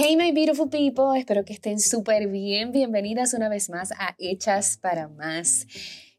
Hey 0.00 0.16
my 0.16 0.30
beautiful 0.30 0.68
people, 0.68 1.18
espero 1.18 1.44
que 1.44 1.54
estén 1.54 1.80
súper 1.80 2.28
bien. 2.28 2.70
Bienvenidas 2.70 3.34
una 3.34 3.48
vez 3.48 3.68
más 3.68 3.90
a 3.90 4.14
Hechas 4.16 4.76
para 4.76 5.08
Más. 5.08 5.66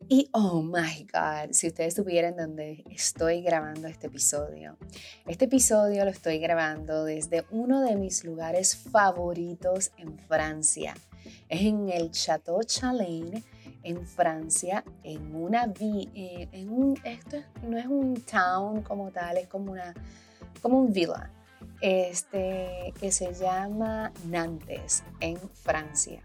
Y 0.10 0.28
oh 0.34 0.62
my 0.62 1.08
God, 1.14 1.54
si 1.54 1.68
ustedes 1.68 1.94
supieran 1.94 2.36
dónde 2.36 2.84
estoy 2.90 3.42
grabando 3.42 3.88
este 3.88 4.08
episodio. 4.08 4.78
Este 5.26 5.46
episodio 5.46 6.04
lo 6.04 6.12
estoy 6.12 6.40
grabando 6.40 7.06
desde 7.06 7.46
uno 7.52 7.80
de 7.80 7.96
mis 7.96 8.26
lugares 8.26 8.76
favoritos 8.76 9.92
en 9.96 10.20
Francia. 10.20 10.94
Es 11.48 11.62
en 11.62 11.88
el 11.88 12.12
Château 12.12 12.62
Chalin 12.62 13.42
en 13.84 14.06
Francia, 14.06 14.84
en 15.04 15.34
una 15.34 15.68
vi 15.68 16.10
eh, 16.14 16.50
en 16.52 16.70
un, 16.70 17.00
esto 17.06 17.38
no 17.64 17.78
es 17.78 17.86
un 17.86 18.16
town 18.26 18.82
como 18.82 19.10
tal, 19.12 19.38
es 19.38 19.48
como 19.48 19.72
una 19.72 19.94
como 20.62 20.80
un 20.82 20.92
villa 20.92 21.32
este, 21.82 22.94
que 23.00 23.12
se 23.12 23.34
llama 23.34 24.12
Nantes, 24.26 25.04
en 25.20 25.38
Francia. 25.54 26.22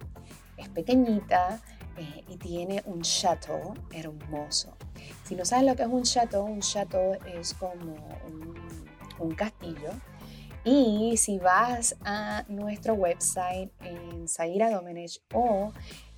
Es 0.56 0.69
pequeñita 0.69 1.61
eh, 1.97 2.25
y 2.29 2.37
tiene 2.37 2.83
un 2.87 3.02
chateau 3.02 3.75
hermoso. 3.92 4.77
Si 5.25 5.34
no 5.34 5.45
sabes 5.45 5.66
lo 5.66 5.77
que 5.77 5.83
es 5.83 5.89
un 5.89 6.02
chateau, 6.02 6.45
un 6.45 6.61
chateau 6.61 7.16
es 7.27 7.55
como 7.55 7.95
un, 9.19 9.34
castillo. 9.34 9.91
Y 10.65 11.16
si 11.16 11.39
vas 11.39 11.97
a 12.05 12.45
nuestro 12.48 12.95
website 12.95 13.70
en 13.80 14.28
Zaira 14.28 14.70
Domenech 14.70 15.23
o 15.33 15.73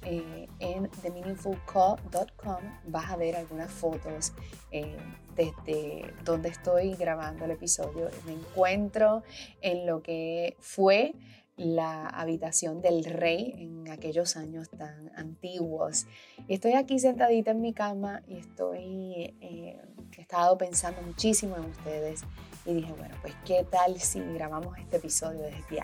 eh, 0.08 0.48
en 0.60 0.88
themeaningfulco.com 1.02 2.62
vas 2.86 3.10
a 3.10 3.16
ver 3.16 3.34
algunas 3.34 3.72
fotos 3.72 4.32
eh, 4.70 4.96
desde 5.34 6.14
donde 6.24 6.48
estoy 6.48 6.94
grabando 6.94 7.44
el 7.44 7.50
episodio. 7.50 8.08
Me 8.24 8.34
encuentro 8.34 9.24
en 9.60 9.84
lo 9.84 10.02
que 10.02 10.56
fue 10.60 11.12
la 11.56 12.06
habitación 12.06 12.80
del 12.82 13.04
rey 13.04 13.54
en 13.56 13.90
aquellos 13.90 14.36
años 14.36 14.70
tan 14.70 15.10
antiguos. 15.16 16.06
Estoy 16.46 16.74
aquí 16.74 17.00
sentadita 17.00 17.50
en 17.50 17.60
mi 17.60 17.72
cama 17.72 18.22
y 18.28 18.36
estoy, 18.36 19.34
eh, 19.40 19.82
he 20.16 20.20
estado 20.20 20.56
pensando 20.56 21.02
muchísimo 21.02 21.56
en 21.56 21.64
ustedes 21.64 22.22
y 22.64 22.74
dije, 22.74 22.92
bueno, 22.92 23.16
pues 23.22 23.34
qué 23.44 23.66
tal 23.68 23.98
si 23.98 24.20
grabamos 24.20 24.78
este 24.78 24.98
episodio 24.98 25.40
desde 25.42 25.58
aquí 25.58 25.78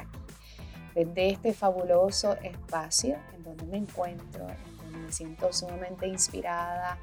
desde 0.95 1.31
este 1.31 1.53
fabuloso 1.55 2.35
espacio 2.43 3.17
en 3.35 3.45
donde 3.45 3.67
me 3.67 3.79
encuentro, 3.79 4.49
en 4.49 4.77
donde 4.77 4.99
me 4.99 5.13
siento 5.13 5.53
sumamente 5.53 6.07
inspirada, 6.07 6.99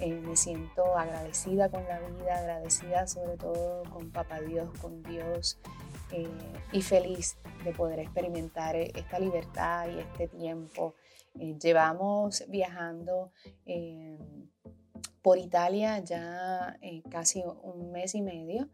eh, 0.00 0.20
me 0.20 0.36
siento 0.36 0.96
agradecida 0.96 1.68
con 1.70 1.82
la 1.84 1.98
vida, 1.98 2.38
agradecida 2.38 3.06
sobre 3.08 3.36
todo 3.36 3.82
con 3.90 4.10
Papá 4.10 4.40
Dios, 4.40 4.70
con 4.80 5.02
Dios 5.02 5.58
eh, 6.12 6.28
y 6.72 6.82
feliz 6.82 7.36
de 7.64 7.72
poder 7.72 7.98
experimentar 7.98 8.76
esta 8.76 9.18
libertad 9.18 9.88
y 9.88 9.98
este 9.98 10.28
tiempo. 10.28 10.94
Eh, 11.38 11.56
llevamos 11.60 12.44
viajando 12.48 13.32
por 15.22 15.38
Italia 15.38 15.98
ya 15.98 16.78
casi 17.10 17.42
un 17.62 17.90
mes 17.90 18.14
y 18.14 18.22
medio 18.22 18.68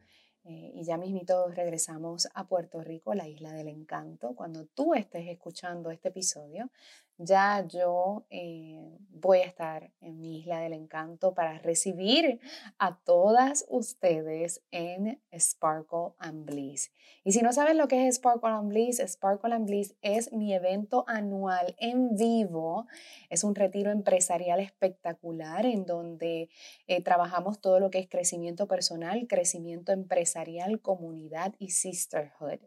eh, 0.44 0.72
y 0.74 0.84
ya 0.84 0.98
mismito 0.98 1.48
regresamos 1.48 2.28
a 2.34 2.46
Puerto 2.46 2.82
Rico, 2.82 3.14
la 3.14 3.28
isla 3.28 3.52
del 3.52 3.68
encanto. 3.68 4.34
Cuando 4.34 4.66
tú 4.66 4.94
estés 4.94 5.26
escuchando 5.28 5.90
este 5.90 6.08
episodio, 6.08 6.70
ya 7.18 7.64
yo 7.66 8.26
eh, 8.30 8.98
voy 9.10 9.38
a 9.38 9.46
estar 9.46 9.92
en 10.00 10.20
mi 10.20 10.40
isla 10.40 10.60
del 10.60 10.72
encanto 10.72 11.32
para 11.34 11.58
recibir 11.58 12.40
a 12.78 12.98
todas 12.98 13.64
ustedes 13.68 14.62
en 14.70 15.20
Sparkle 15.32 16.14
and 16.18 16.44
Bliss. 16.44 16.92
Y 17.22 17.32
si 17.32 17.40
no 17.40 17.52
sabes 17.52 17.76
lo 17.76 17.88
que 17.88 18.06
es 18.06 18.16
Sparkle 18.16 18.50
and 18.50 18.68
Bliss, 18.68 18.98
Sparkle 18.98 19.54
and 19.54 19.66
Bliss 19.66 19.94
es 20.02 20.32
mi 20.32 20.52
evento 20.52 21.04
anual 21.06 21.74
en 21.78 22.16
vivo. 22.16 22.86
Es 23.30 23.44
un 23.44 23.54
retiro 23.54 23.90
empresarial 23.90 24.60
espectacular 24.60 25.64
en 25.64 25.86
donde 25.86 26.50
eh, 26.86 27.02
trabajamos 27.02 27.60
todo 27.60 27.80
lo 27.80 27.90
que 27.90 28.00
es 28.00 28.08
crecimiento 28.08 28.66
personal, 28.66 29.26
crecimiento 29.28 29.92
empresarial, 29.92 30.80
comunidad 30.80 31.54
y 31.58 31.70
sisterhood. 31.70 32.60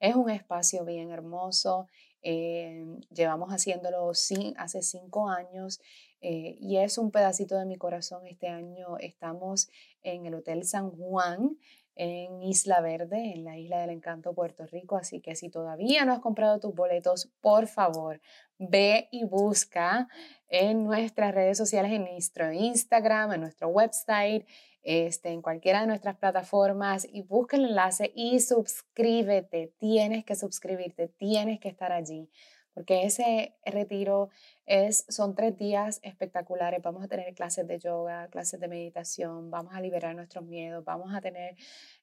Es 0.00 0.14
un 0.14 0.28
espacio 0.28 0.84
bien 0.84 1.10
hermoso 1.10 1.88
eh, 2.22 2.84
llevamos 3.12 3.50
haciéndolo 3.50 4.10
hace 4.10 4.82
cinco 4.82 5.28
años 5.28 5.80
eh, 6.20 6.56
y 6.60 6.76
es 6.76 6.98
un 6.98 7.10
pedacito 7.10 7.58
de 7.58 7.66
mi 7.66 7.76
corazón. 7.76 8.26
Este 8.26 8.48
año 8.48 8.96
estamos 8.98 9.68
en 10.02 10.26
el 10.26 10.34
Hotel 10.34 10.64
San 10.64 10.90
Juan 10.90 11.58
en 11.94 12.42
Isla 12.42 12.80
Verde, 12.80 13.32
en 13.34 13.44
la 13.44 13.58
Isla 13.58 13.80
del 13.80 13.90
Encanto, 13.90 14.32
Puerto 14.32 14.66
Rico. 14.66 14.96
Así 14.96 15.20
que 15.20 15.34
si 15.34 15.50
todavía 15.50 16.04
no 16.04 16.12
has 16.12 16.20
comprado 16.20 16.58
tus 16.58 16.74
boletos, 16.74 17.30
por 17.40 17.66
favor, 17.66 18.20
ve 18.58 19.08
y 19.10 19.24
busca 19.24 20.08
en 20.48 20.84
nuestras 20.84 21.34
redes 21.34 21.58
sociales, 21.58 21.92
en 21.92 22.04
nuestro 22.04 22.52
Instagram, 22.52 23.32
en 23.32 23.40
nuestro 23.42 23.68
website, 23.68 24.46
este, 24.82 25.30
en 25.30 25.42
cualquiera 25.42 25.80
de 25.80 25.86
nuestras 25.86 26.16
plataformas 26.16 27.06
y 27.10 27.22
busca 27.22 27.56
el 27.56 27.66
enlace 27.66 28.12
y 28.14 28.40
suscríbete. 28.40 29.72
Tienes 29.78 30.24
que 30.24 30.34
suscribirte, 30.34 31.08
tienes 31.08 31.60
que 31.60 31.68
estar 31.68 31.92
allí 31.92 32.28
porque 32.74 33.04
ese 33.04 33.54
retiro 33.64 34.30
es, 34.66 35.04
son 35.08 35.34
tres 35.34 35.56
días 35.58 36.00
espectaculares. 36.02 36.80
Vamos 36.82 37.04
a 37.04 37.08
tener 37.08 37.34
clases 37.34 37.66
de 37.66 37.78
yoga, 37.78 38.28
clases 38.28 38.60
de 38.60 38.68
meditación, 38.68 39.50
vamos 39.50 39.74
a 39.74 39.80
liberar 39.80 40.14
nuestros 40.14 40.44
miedos, 40.44 40.84
vamos 40.84 41.14
a 41.14 41.20
tener 41.20 41.56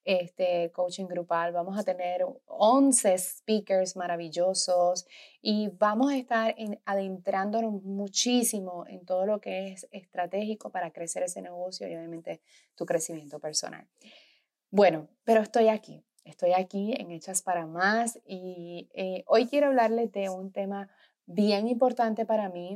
este 0.05 0.71
coaching 0.71 1.05
grupal, 1.05 1.51
vamos 1.51 1.77
a 1.77 1.83
tener 1.83 2.25
11 2.45 3.17
speakers 3.17 3.95
maravillosos 3.95 5.07
y 5.41 5.69
vamos 5.77 6.11
a 6.11 6.17
estar 6.17 6.55
adentrándonos 6.85 7.81
muchísimo 7.83 8.85
en 8.87 9.05
todo 9.05 9.25
lo 9.25 9.39
que 9.39 9.69
es 9.69 9.87
estratégico 9.91 10.71
para 10.71 10.91
crecer 10.91 11.23
ese 11.23 11.41
negocio 11.41 11.87
y 11.87 11.95
obviamente 11.95 12.41
tu 12.75 12.85
crecimiento 12.85 13.39
personal. 13.39 13.87
Bueno, 14.71 15.07
pero 15.23 15.41
estoy 15.41 15.69
aquí 15.69 16.03
Estoy 16.25 16.53
aquí 16.53 16.93
en 16.97 17.11
Hechas 17.11 17.41
para 17.41 17.65
Más 17.65 18.19
y 18.25 18.89
eh, 18.93 19.23
hoy 19.27 19.47
quiero 19.47 19.67
hablarles 19.67 20.11
de 20.11 20.29
un 20.29 20.51
tema 20.51 20.89
bien 21.25 21.67
importante 21.67 22.25
para 22.25 22.49
mí 22.49 22.75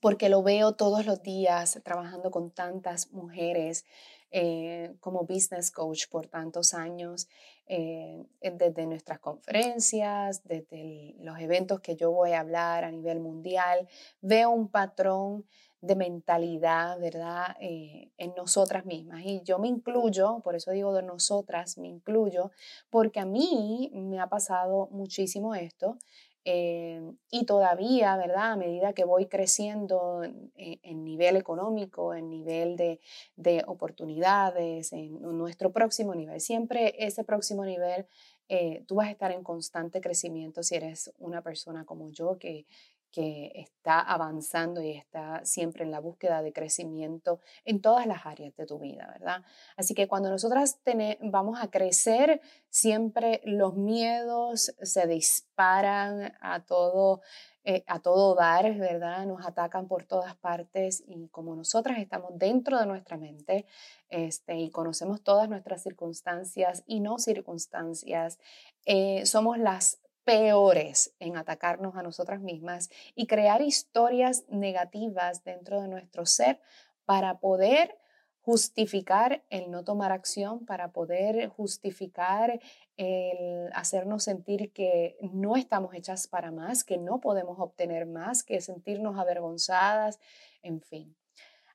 porque 0.00 0.28
lo 0.28 0.42
veo 0.42 0.72
todos 0.72 1.06
los 1.06 1.22
días 1.22 1.80
trabajando 1.84 2.30
con 2.30 2.50
tantas 2.50 3.12
mujeres 3.12 3.84
eh, 4.30 4.94
como 5.00 5.24
business 5.24 5.70
coach 5.70 6.08
por 6.10 6.26
tantos 6.26 6.74
años, 6.74 7.28
eh, 7.66 8.24
desde 8.40 8.86
nuestras 8.86 9.20
conferencias, 9.20 10.42
desde 10.44 11.14
los 11.20 11.38
eventos 11.38 11.80
que 11.80 11.96
yo 11.96 12.10
voy 12.10 12.32
a 12.32 12.40
hablar 12.40 12.84
a 12.84 12.90
nivel 12.90 13.20
mundial, 13.20 13.88
veo 14.20 14.50
un 14.50 14.68
patrón 14.68 15.44
de 15.86 15.96
mentalidad, 15.96 16.98
¿verdad? 16.98 17.56
Eh, 17.60 18.10
en 18.16 18.34
nosotras 18.34 18.86
mismas. 18.86 19.22
Y 19.24 19.42
yo 19.42 19.58
me 19.58 19.68
incluyo, 19.68 20.40
por 20.42 20.54
eso 20.54 20.70
digo 20.70 20.94
de 20.94 21.02
nosotras, 21.02 21.76
me 21.78 21.88
incluyo, 21.88 22.50
porque 22.90 23.20
a 23.20 23.26
mí 23.26 23.90
me 23.94 24.18
ha 24.20 24.28
pasado 24.28 24.88
muchísimo 24.90 25.54
esto. 25.54 25.98
Eh, 26.46 27.00
y 27.30 27.46
todavía, 27.46 28.16
¿verdad? 28.16 28.52
A 28.52 28.56
medida 28.56 28.92
que 28.92 29.04
voy 29.04 29.26
creciendo 29.26 30.22
en, 30.24 31.04
nivel 31.04 31.36
económico, 31.36 32.14
en 32.14 32.28
nivel 32.28 32.76
de, 32.76 33.00
de, 33.36 33.64
oportunidades, 33.66 34.92
en 34.92 35.22
nuestro 35.22 35.72
próximo 35.72 36.14
nivel, 36.14 36.40
siempre 36.42 36.94
ese 36.98 37.24
próximo 37.24 37.64
nivel, 37.64 38.06
eh, 38.50 38.84
tú 38.86 38.96
vas 38.96 39.08
a 39.08 39.10
estar 39.10 39.32
en 39.32 39.42
constante 39.42 40.02
crecimiento 40.02 40.62
si 40.62 40.74
eres 40.74 41.10
una 41.18 41.40
persona 41.40 41.86
como 41.86 42.10
yo 42.10 42.36
que, 42.38 42.66
que 43.14 43.52
está 43.54 44.00
avanzando 44.00 44.82
y 44.82 44.90
está 44.90 45.44
siempre 45.44 45.84
en 45.84 45.92
la 45.92 46.00
búsqueda 46.00 46.42
de 46.42 46.52
crecimiento 46.52 47.38
en 47.64 47.80
todas 47.80 48.08
las 48.08 48.26
áreas 48.26 48.56
de 48.56 48.66
tu 48.66 48.80
vida, 48.80 49.08
¿verdad? 49.12 49.44
Así 49.76 49.94
que 49.94 50.08
cuando 50.08 50.30
nosotras 50.30 50.80
vamos 51.20 51.60
a 51.62 51.70
crecer, 51.70 52.40
siempre 52.70 53.40
los 53.44 53.76
miedos 53.76 54.74
se 54.82 55.06
disparan 55.06 56.36
a 56.40 56.64
todo, 56.64 57.20
eh, 57.62 57.84
a 57.86 58.00
todo 58.00 58.34
dar, 58.34 58.74
¿verdad? 58.74 59.26
Nos 59.26 59.46
atacan 59.46 59.86
por 59.86 60.06
todas 60.06 60.34
partes 60.34 61.04
y 61.06 61.28
como 61.28 61.54
nosotras 61.54 61.98
estamos 61.98 62.32
dentro 62.34 62.80
de 62.80 62.86
nuestra 62.86 63.16
mente 63.16 63.64
este, 64.08 64.56
y 64.56 64.70
conocemos 64.70 65.22
todas 65.22 65.48
nuestras 65.48 65.84
circunstancias 65.84 66.82
y 66.88 66.98
no 66.98 67.20
circunstancias, 67.20 68.40
eh, 68.86 69.24
somos 69.24 69.56
las 69.58 70.00
peores 70.24 71.14
en 71.20 71.36
atacarnos 71.36 71.96
a 71.96 72.02
nosotras 72.02 72.40
mismas 72.40 72.90
y 73.14 73.26
crear 73.26 73.62
historias 73.62 74.44
negativas 74.48 75.44
dentro 75.44 75.80
de 75.80 75.88
nuestro 75.88 76.26
ser 76.26 76.60
para 77.04 77.38
poder 77.38 77.96
justificar 78.40 79.42
el 79.48 79.70
no 79.70 79.84
tomar 79.84 80.12
acción, 80.12 80.66
para 80.66 80.92
poder 80.92 81.48
justificar 81.48 82.60
el 82.98 83.70
hacernos 83.72 84.24
sentir 84.24 84.70
que 84.72 85.16
no 85.32 85.56
estamos 85.56 85.94
hechas 85.94 86.28
para 86.28 86.50
más, 86.50 86.84
que 86.84 86.98
no 86.98 87.20
podemos 87.20 87.58
obtener 87.58 88.04
más, 88.04 88.42
que 88.42 88.60
sentirnos 88.60 89.18
avergonzadas, 89.18 90.20
en 90.62 90.82
fin. 90.82 91.16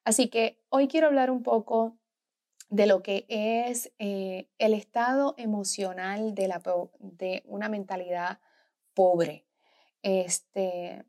Así 0.04 0.30
que 0.30 0.62
hoy 0.70 0.88
quiero 0.88 1.08
hablar 1.08 1.32
un 1.32 1.42
poco 1.42 1.98
de 2.70 2.86
lo 2.86 3.02
que 3.02 3.26
es 3.28 3.92
eh, 4.00 4.48
el 4.60 4.74
estado 4.74 5.34
emocional 5.38 6.36
de, 6.36 6.48
la, 6.48 6.62
de 7.00 7.44
una 7.46 7.68
mentalidad 7.68 8.40
pobre. 8.94 9.46
Este, 10.04 11.04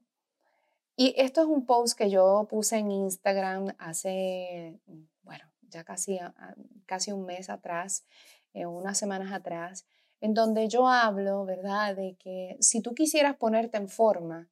y 0.97 1.15
esto 1.17 1.43
es 1.43 1.47
un 1.47 1.67
post 1.67 1.97
que 1.97 2.11
yo 2.11 2.47
puse 2.49 2.79
en 2.79 2.91
Instagram 2.91 3.75
hace, 3.79 4.81
bueno, 5.23 5.45
ya 5.69 5.85
casi, 5.85 6.19
casi 6.87 7.12
un 7.12 7.25
mes 7.25 7.51
atrás, 7.51 8.05
eh, 8.53 8.67
unas 8.67 8.99
semanas 8.99 9.33
atrás, 9.33 9.87
en 10.21 10.35
donde 10.35 10.69
yo 10.69 10.89
hablo, 10.89 11.45
¿verdad?, 11.45 11.97
de 11.97 12.17
que 12.17 12.56
si 12.61 12.83
tú 12.83 12.95
quisieras 12.95 13.37
ponerte 13.37 13.77
en 13.79 13.89
forma, 13.89 14.51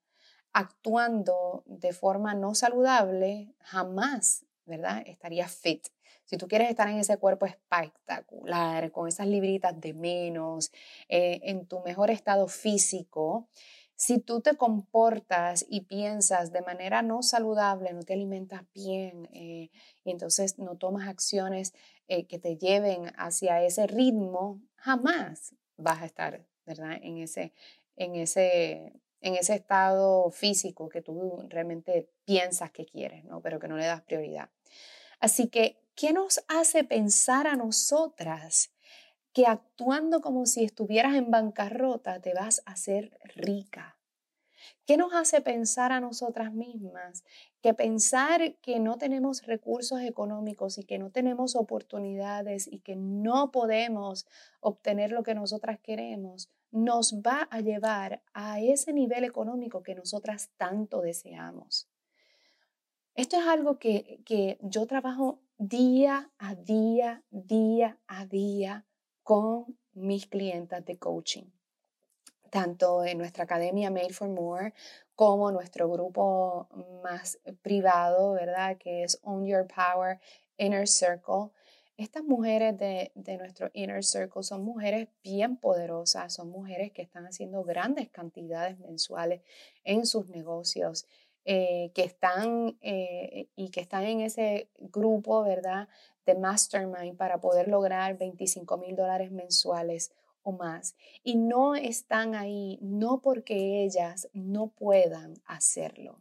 actuando 0.53 1.65
de 1.67 1.93
forma 1.93 2.35
no 2.35 2.55
saludable, 2.55 3.55
jamás, 3.61 4.47
¿verdad?, 4.65 5.03
estarías 5.07 5.53
fit. 5.53 5.89
Si 6.29 6.37
tú 6.37 6.47
quieres 6.47 6.69
estar 6.69 6.87
en 6.89 6.99
ese 6.99 7.17
cuerpo 7.17 7.47
espectacular, 7.47 8.93
con 8.93 9.09
esas 9.09 9.27
libritas 9.27 9.81
de 9.81 9.95
menos, 9.95 10.71
eh, 11.09 11.41
en 11.45 11.67
tu 11.67 11.81
mejor 11.81 12.11
estado 12.11 12.49
físico, 12.49 13.49
si 13.97 14.19
tú 14.19 14.43
te 14.43 14.55
comportas 14.55 15.65
y 15.71 15.81
piensas 15.87 16.53
de 16.53 16.61
manera 16.61 17.01
no 17.01 17.23
saludable, 17.23 17.95
no 17.95 18.03
te 18.03 18.13
alimentas 18.13 18.63
bien 18.75 19.27
eh, 19.33 19.71
y 20.05 20.11
entonces 20.11 20.59
no 20.59 20.77
tomas 20.77 21.09
acciones 21.09 21.73
eh, 22.09 22.27
que 22.27 22.39
te 22.39 22.59
lleven 22.59 23.11
hacia 23.17 23.63
ese 23.65 23.87
ritmo, 23.87 24.61
jamás 24.77 25.55
vas 25.79 26.03
a 26.03 26.07
estar, 26.07 26.47
¿verdad? 26.67 26.99
En 27.01 27.17
ese, 27.17 27.55
en 27.97 28.17
ese, 28.17 28.93
en 29.23 29.35
ese 29.35 29.55
estado 29.55 30.31
físico 30.31 30.91
que 30.91 31.01
tú 31.01 31.47
realmente 31.49 32.11
piensas 32.27 32.71
que 32.71 32.85
quieres, 32.85 33.25
¿no? 33.25 33.41
Pero 33.41 33.59
que 33.59 33.69
no 33.69 33.79
le 33.79 33.87
das 33.87 34.03
prioridad. 34.03 34.51
Así 35.21 35.49
que 35.49 35.88
¿Qué 35.99 36.13
nos 36.13 36.45
hace 36.47 36.85
pensar 36.85 37.49
a 37.49 37.57
nosotras 37.57 38.71
que 39.33 39.47
actuando 39.47 40.21
como 40.21 40.47
si 40.47 40.63
estuvieras 40.63 41.17
en 41.17 41.33
bancarrota 41.33 42.21
te 42.21 42.35
vas 42.35 42.63
a 42.67 42.75
hacer 42.75 43.19
rica? 43.35 43.99
¿Qué 44.87 44.97
nos 44.97 45.13
hace 45.13 45.41
pensar 45.41 45.91
a 45.91 45.99
nosotras 45.99 46.53
mismas 46.53 47.25
que 47.63 47.75
pensar 47.75 48.55
que 48.59 48.79
no 48.79 48.97
tenemos 48.97 49.43
recursos 49.45 50.01
económicos 50.03 50.79
y 50.79 50.85
que 50.85 51.01
no 51.01 51.11
tenemos 51.11 51.57
oportunidades 51.57 52.69
y 52.69 52.79
que 52.79 52.95
no 52.95 53.51
podemos 53.51 54.25
obtener 54.61 55.11
lo 55.11 55.25
que 55.25 55.35
nosotras 55.35 55.81
queremos 55.81 56.49
nos 56.71 57.23
va 57.27 57.49
a 57.51 57.61
llevar 57.61 58.23
a 58.35 58.61
ese 58.61 58.93
nivel 58.93 59.25
económico 59.25 59.83
que 59.83 59.97
nosotras 59.97 60.51
tanto 60.57 61.01
deseamos? 61.01 61.89
Esto 63.17 63.37
es 63.37 63.49
algo 63.49 63.81
que, 63.81 64.23
que 64.25 64.59
yo 64.63 64.87
trabajo 64.87 65.41
día 65.59 66.31
a 66.39 66.55
día, 66.55 67.25
día 67.31 67.99
a 68.07 68.27
día 68.27 68.87
con 69.25 69.77
mis 69.93 70.27
clientas 70.27 70.85
de 70.85 70.99
coaching, 70.99 71.51
tanto 72.51 73.05
en 73.05 73.19
nuestra 73.19 73.43
academia 73.43 73.91
Made 73.91 74.13
for 74.13 74.29
More 74.29 74.73
como 75.17 75.51
nuestro 75.51 75.91
grupo 75.91 76.69
más 77.03 77.41
privado, 77.61 78.33
¿verdad? 78.35 78.79
Que 78.79 79.03
es 79.03 79.19
Own 79.23 79.47
Your 79.47 79.67
Power 79.67 80.21
Inner 80.59 80.87
Circle. 80.87 81.51
Estas 81.97 82.23
mujeres 82.23 82.79
de, 82.79 83.11
de, 83.17 83.37
nuestro 83.37 83.71
Inner 83.73 84.05
Circle 84.05 84.45
son 84.45 84.63
mujeres 84.63 85.09
bien 85.25 85.57
poderosas, 85.57 86.33
son 86.33 86.51
mujeres 86.51 86.93
que 86.93 87.03
están 87.03 87.27
haciendo 87.27 87.65
grandes 87.65 88.09
cantidades 88.11 88.79
mensuales 88.79 89.43
en 89.83 90.07
sus 90.07 90.29
negocios 90.29 91.05
eh, 91.51 91.93
que 91.95 92.03
están 92.05 92.77
eh, 92.83 93.49
y 93.57 93.71
que 93.71 93.81
están 93.81 94.05
en 94.05 94.21
ese 94.21 94.69
grupo, 94.79 95.43
¿verdad? 95.43 95.89
De 96.27 96.35
Mastermind 96.35 97.17
para 97.17 97.41
poder 97.41 97.69
lograr 97.69 98.19
25 98.19 98.77
mil 98.77 98.95
dólares 98.95 99.33
mensuales 99.33 100.13
o 100.43 100.53
más. 100.53 100.95
Y 101.25 101.37
no 101.37 101.75
están 101.75 102.35
ahí, 102.35 102.79
no 102.83 103.23
porque 103.23 103.83
ellas 103.83 104.29
no 104.35 104.67
puedan 104.69 105.41
hacerlo 105.47 106.21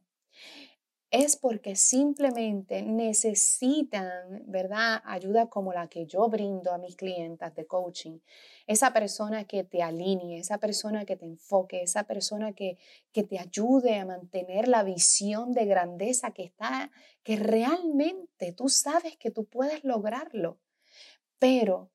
es 1.09 1.37
porque 1.37 1.75
simplemente 1.77 2.81
necesitan, 2.81 4.43
¿verdad? 4.45 5.01
Ayuda 5.05 5.47
como 5.47 5.71
la 5.71 5.87
que 5.87 6.05
yo 6.05 6.27
brindo 6.27 6.73
a 6.73 6.77
mis 6.77 6.97
clientas 6.97 7.55
de 7.55 7.65
coaching. 7.65 8.19
Esa 8.65 8.91
persona 8.91 9.45
que 9.45 9.63
te 9.63 9.81
alinee, 9.81 10.39
esa 10.39 10.57
persona 10.57 11.05
que 11.05 11.15
te 11.15 11.25
enfoque, 11.25 11.81
esa 11.81 12.03
persona 12.03 12.51
que, 12.51 12.77
que 13.13 13.23
te 13.23 13.39
ayude 13.39 13.95
a 13.95 14.05
mantener 14.05 14.67
la 14.67 14.83
visión 14.83 15.53
de 15.53 15.65
grandeza 15.65 16.31
que 16.31 16.43
está, 16.43 16.91
que 17.23 17.37
realmente 17.37 18.51
tú 18.51 18.67
sabes 18.67 19.15
que 19.17 19.31
tú 19.31 19.45
puedes 19.45 19.85
lograrlo. 19.85 20.59
Pero 21.39 21.89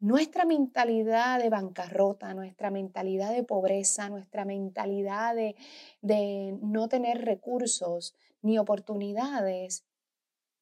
nuestra 0.00 0.44
mentalidad 0.44 1.38
de 1.38 1.48
bancarrota, 1.48 2.34
nuestra 2.34 2.70
mentalidad 2.70 3.32
de 3.32 3.44
pobreza, 3.44 4.10
nuestra 4.10 4.44
mentalidad 4.44 5.34
de, 5.34 5.56
de 6.02 6.58
no 6.62 6.88
tener 6.88 7.24
recursos, 7.24 8.14
ni 8.42 8.58
oportunidades, 8.58 9.84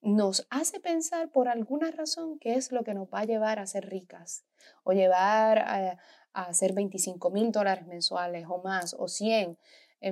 nos 0.00 0.46
hace 0.50 0.80
pensar 0.80 1.30
por 1.30 1.48
alguna 1.48 1.90
razón 1.90 2.38
qué 2.38 2.54
es 2.54 2.70
lo 2.72 2.84
que 2.84 2.94
nos 2.94 3.08
va 3.08 3.20
a 3.20 3.24
llevar 3.24 3.58
a 3.58 3.66
ser 3.66 3.88
ricas 3.88 4.44
o 4.84 4.92
llevar 4.92 5.58
a, 5.58 5.98
hacer 6.32 6.72
25 6.72 7.30
mil 7.30 7.50
dólares 7.50 7.86
mensuales 7.86 8.46
o 8.48 8.62
más 8.62 8.94
o 8.94 9.08
100 9.08 9.58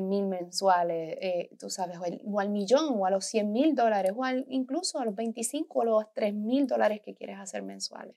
mil 0.01 0.27
mensuales, 0.27 1.17
eh, 1.21 1.51
tú 1.57 1.71
sabes, 1.71 1.99
o, 2.25 2.41
al 2.41 2.49
millón 2.49 2.99
o 2.99 3.07
a 3.07 3.11
los 3.11 3.27
100 3.27 3.53
mil 3.53 3.75
dólares 3.77 4.13
o 4.17 4.27
incluso 4.49 4.99
a 4.99 5.05
los 5.05 5.15
25 5.15 5.79
o 5.79 5.85
los 5.85 6.13
3 6.15 6.35
mil 6.35 6.67
dólares 6.67 7.01
que 7.05 7.15
quieres 7.15 7.39
hacer 7.39 7.63
mensuales. 7.63 8.17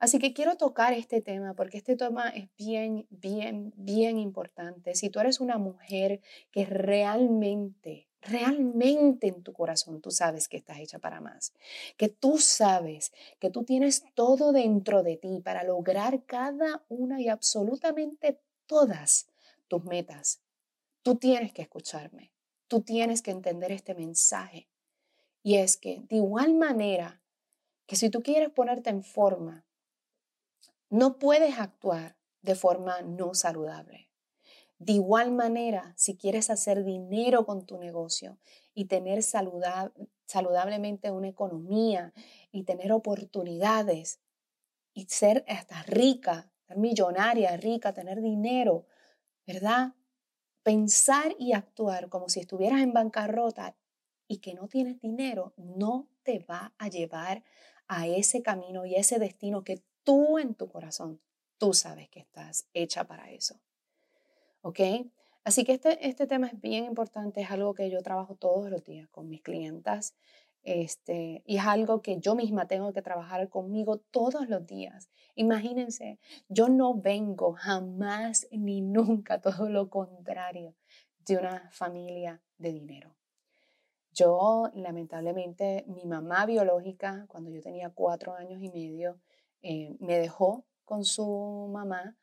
Así 0.00 0.18
que 0.18 0.34
quiero 0.34 0.56
tocar 0.56 0.92
este 0.92 1.20
tema 1.20 1.54
porque 1.54 1.78
este 1.78 1.96
tema 1.96 2.28
es 2.30 2.48
bien, 2.58 3.06
bien, 3.10 3.72
bien 3.76 4.18
importante. 4.18 4.96
Si 4.96 5.08
tú 5.08 5.20
eres 5.20 5.38
una 5.38 5.56
mujer 5.58 6.20
que 6.50 6.66
realmente 6.66 8.08
realmente 8.24 9.28
en 9.28 9.42
tu 9.42 9.52
corazón 9.52 10.00
tú 10.00 10.10
sabes 10.10 10.48
que 10.48 10.56
estás 10.56 10.78
hecha 10.78 10.98
para 10.98 11.20
más, 11.20 11.52
que 11.96 12.08
tú 12.08 12.38
sabes 12.38 13.12
que 13.38 13.50
tú 13.50 13.64
tienes 13.64 14.04
todo 14.14 14.52
dentro 14.52 15.02
de 15.02 15.16
ti 15.16 15.40
para 15.44 15.64
lograr 15.64 16.24
cada 16.24 16.84
una 16.88 17.20
y 17.20 17.28
absolutamente 17.28 18.40
todas 18.66 19.28
tus 19.68 19.84
metas. 19.84 20.40
Tú 21.02 21.16
tienes 21.16 21.52
que 21.52 21.62
escucharme, 21.62 22.32
tú 22.68 22.80
tienes 22.80 23.22
que 23.22 23.30
entender 23.30 23.72
este 23.72 23.94
mensaje. 23.94 24.68
Y 25.42 25.56
es 25.56 25.76
que 25.76 26.00
de 26.08 26.16
igual 26.16 26.54
manera 26.54 27.22
que 27.86 27.96
si 27.96 28.08
tú 28.08 28.22
quieres 28.22 28.50
ponerte 28.50 28.88
en 28.88 29.02
forma, 29.02 29.66
no 30.88 31.18
puedes 31.18 31.58
actuar 31.58 32.16
de 32.40 32.54
forma 32.54 33.02
no 33.02 33.34
saludable. 33.34 34.08
De 34.84 34.92
igual 34.92 35.32
manera, 35.32 35.94
si 35.96 36.14
quieres 36.14 36.50
hacer 36.50 36.84
dinero 36.84 37.46
con 37.46 37.64
tu 37.64 37.78
negocio 37.78 38.36
y 38.74 38.84
tener 38.84 39.22
saludablemente 39.22 41.10
una 41.10 41.28
economía 41.28 42.12
y 42.52 42.64
tener 42.64 42.92
oportunidades 42.92 44.20
y 44.92 45.06
ser 45.06 45.42
hasta 45.48 45.84
rica, 45.84 46.52
millonaria, 46.76 47.56
rica, 47.56 47.94
tener 47.94 48.20
dinero, 48.20 48.84
¿verdad? 49.46 49.94
Pensar 50.62 51.34
y 51.38 51.54
actuar 51.54 52.10
como 52.10 52.28
si 52.28 52.40
estuvieras 52.40 52.82
en 52.82 52.92
bancarrota 52.92 53.78
y 54.28 54.40
que 54.40 54.52
no 54.52 54.68
tienes 54.68 55.00
dinero 55.00 55.54
no 55.56 56.10
te 56.24 56.40
va 56.40 56.74
a 56.76 56.88
llevar 56.88 57.42
a 57.88 58.06
ese 58.06 58.42
camino 58.42 58.84
y 58.84 58.96
ese 58.96 59.18
destino 59.18 59.64
que 59.64 59.82
tú 60.02 60.38
en 60.38 60.54
tu 60.54 60.68
corazón, 60.68 61.22
tú 61.56 61.72
sabes 61.72 62.10
que 62.10 62.20
estás 62.20 62.68
hecha 62.74 63.06
para 63.06 63.30
eso. 63.30 63.58
¿Ok? 64.64 64.80
Así 65.44 65.64
que 65.64 65.72
este, 65.72 66.08
este 66.08 66.26
tema 66.26 66.46
es 66.46 66.58
bien 66.60 66.86
importante, 66.86 67.42
es 67.42 67.50
algo 67.50 67.74
que 67.74 67.90
yo 67.90 68.02
trabajo 68.02 68.34
todos 68.34 68.70
los 68.70 68.82
días 68.82 69.08
con 69.10 69.28
mis 69.28 69.42
clientas 69.42 70.14
este, 70.62 71.42
y 71.44 71.58
es 71.58 71.66
algo 71.66 72.00
que 72.00 72.18
yo 72.18 72.34
misma 72.34 72.66
tengo 72.66 72.94
que 72.94 73.02
trabajar 73.02 73.50
conmigo 73.50 73.98
todos 73.98 74.48
los 74.48 74.66
días. 74.66 75.10
Imagínense, 75.34 76.18
yo 76.48 76.70
no 76.70 76.94
vengo 76.94 77.52
jamás 77.52 78.48
ni 78.50 78.80
nunca, 78.80 79.40
todo 79.42 79.68
lo 79.68 79.90
contrario, 79.90 80.74
de 81.26 81.36
una 81.36 81.68
familia 81.70 82.40
de 82.56 82.72
dinero. 82.72 83.14
Yo, 84.12 84.70
lamentablemente, 84.74 85.84
mi 85.88 86.06
mamá 86.06 86.46
biológica, 86.46 87.26
cuando 87.28 87.50
yo 87.50 87.60
tenía 87.60 87.90
cuatro 87.90 88.32
años 88.32 88.62
y 88.62 88.70
medio, 88.70 89.18
eh, 89.60 89.94
me 90.00 90.18
dejó 90.18 90.64
con 90.86 91.04
su 91.04 91.68
mamá 91.70 92.16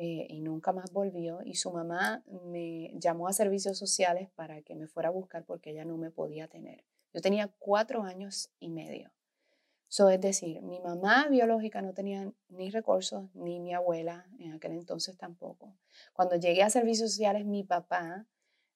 eh, 0.00 0.28
y 0.30 0.40
nunca 0.40 0.72
más 0.72 0.92
volvió. 0.92 1.40
Y 1.44 1.56
su 1.56 1.72
mamá 1.72 2.22
me 2.44 2.92
llamó 2.94 3.26
a 3.26 3.32
servicios 3.32 3.76
sociales 3.76 4.30
para 4.36 4.62
que 4.62 4.76
me 4.76 4.86
fuera 4.86 5.08
a 5.08 5.12
buscar 5.12 5.44
porque 5.44 5.70
ella 5.70 5.84
no 5.84 5.96
me 5.96 6.12
podía 6.12 6.46
tener. 6.46 6.84
Yo 7.12 7.20
tenía 7.20 7.48
cuatro 7.58 8.04
años 8.04 8.50
y 8.60 8.70
medio. 8.70 9.10
So, 9.88 10.08
es 10.10 10.20
decir, 10.20 10.62
mi 10.62 10.78
mamá 10.80 11.26
biológica 11.28 11.82
no 11.82 11.94
tenía 11.94 12.30
ni 12.48 12.70
recursos, 12.70 13.28
ni 13.34 13.58
mi 13.58 13.74
abuela 13.74 14.26
en 14.38 14.52
aquel 14.52 14.72
entonces 14.72 15.16
tampoco. 15.16 15.74
Cuando 16.12 16.36
llegué 16.36 16.62
a 16.62 16.70
servicios 16.70 17.10
sociales, 17.10 17.44
mi 17.44 17.64
papá 17.64 18.26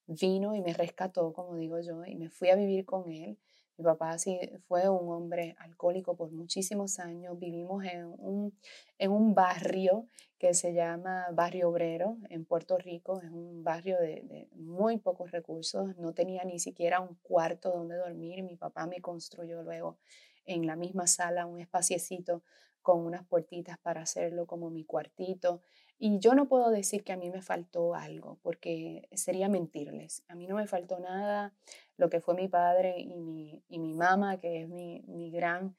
vino 0.07 0.57
y 0.57 0.61
me 0.61 0.73
rescató, 0.73 1.33
como 1.33 1.55
digo 1.55 1.79
yo, 1.81 2.05
y 2.05 2.17
me 2.17 2.31
fui 2.31 2.49
a 2.51 2.57
vivir 2.57 2.85
con 2.85 3.13
él. 3.13 3.39
Mi 3.77 3.85
papá 3.85 4.19
sí 4.19 4.39
fue 4.69 4.89
un 4.89 5.11
hombre 5.11 5.57
alcohólico 5.59 6.17
por 6.17 6.31
muchísimos 6.31 6.99
años. 6.99 7.39
Vivimos 7.39 7.85
en 7.85 8.07
un, 8.19 8.57
en 8.99 9.11
un 9.11 9.35
barrio 9.35 10.07
que 10.39 10.55
se 10.55 10.75
llama 10.75 11.27
Barrio 11.33 11.71
Obrero 11.71 12.19
en 12.29 12.45
Puerto 12.45 12.77
Rico. 12.77 13.21
Es 13.23 13.31
un 13.31 13.65
barrio 13.65 13.99
de, 13.99 14.23
de, 14.25 14.49
muy 14.55 14.99
pocos 14.99 15.31
recursos. 15.31 15.97
No 15.97 16.13
tenía 16.13 16.45
ni 16.45 16.59
siquiera 16.59 17.01
un 17.01 17.17
cuarto 17.23 17.71
donde 17.71 17.97
dormir. 17.97 18.43
Mi 18.43 18.57
papá 18.57 18.87
me 18.87 19.01
construyó 19.01 19.63
luego 19.63 19.99
en 20.45 20.67
la 20.67 20.77
misma 20.77 21.07
sala 21.07 21.47
un 21.47 21.61
espaciecito 21.61 22.43
con 22.83 23.01
unas 23.01 23.25
puertitas 23.27 23.79
para 23.79 24.03
hacerlo 24.03 24.47
como 24.47 24.71
mi 24.71 24.85
cuartito. 24.85 25.63
Y 25.99 26.19
yo 26.19 26.35
no 26.35 26.49
puedo 26.49 26.71
decir 26.71 27.05
que 27.05 27.13
a 27.13 27.17
mí 27.17 27.31
me 27.31 27.43
faltó 27.43 27.95
algo, 27.95 28.39
porque 28.43 29.09
sería 29.13 29.49
mentirles. 29.49 30.25
A 30.29 30.35
mí 30.35 30.47
no 30.47 30.57
me 30.57 30.67
faltó 30.67 30.99
nada. 30.99 31.55
Lo 31.97 32.11
que 32.11 32.21
fue 32.21 32.35
mi 32.35 32.49
padre 32.49 32.99
y 32.99 33.21
mi, 33.21 33.63
y 33.69 33.79
mi 33.79 33.95
mamá, 33.95 34.41
que 34.41 34.63
es 34.63 34.69
mi, 34.69 35.03
mi 35.07 35.31
gran 35.31 35.77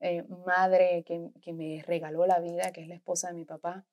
eh, 0.00 0.24
madre 0.46 1.04
que, 1.06 1.30
que 1.40 1.52
me 1.52 1.82
regaló 1.86 2.26
la 2.26 2.40
vida, 2.40 2.72
que 2.72 2.82
es 2.82 2.88
la 2.88 2.94
esposa 2.96 3.28
de 3.28 3.34
mi 3.34 3.44
papá, 3.44 3.86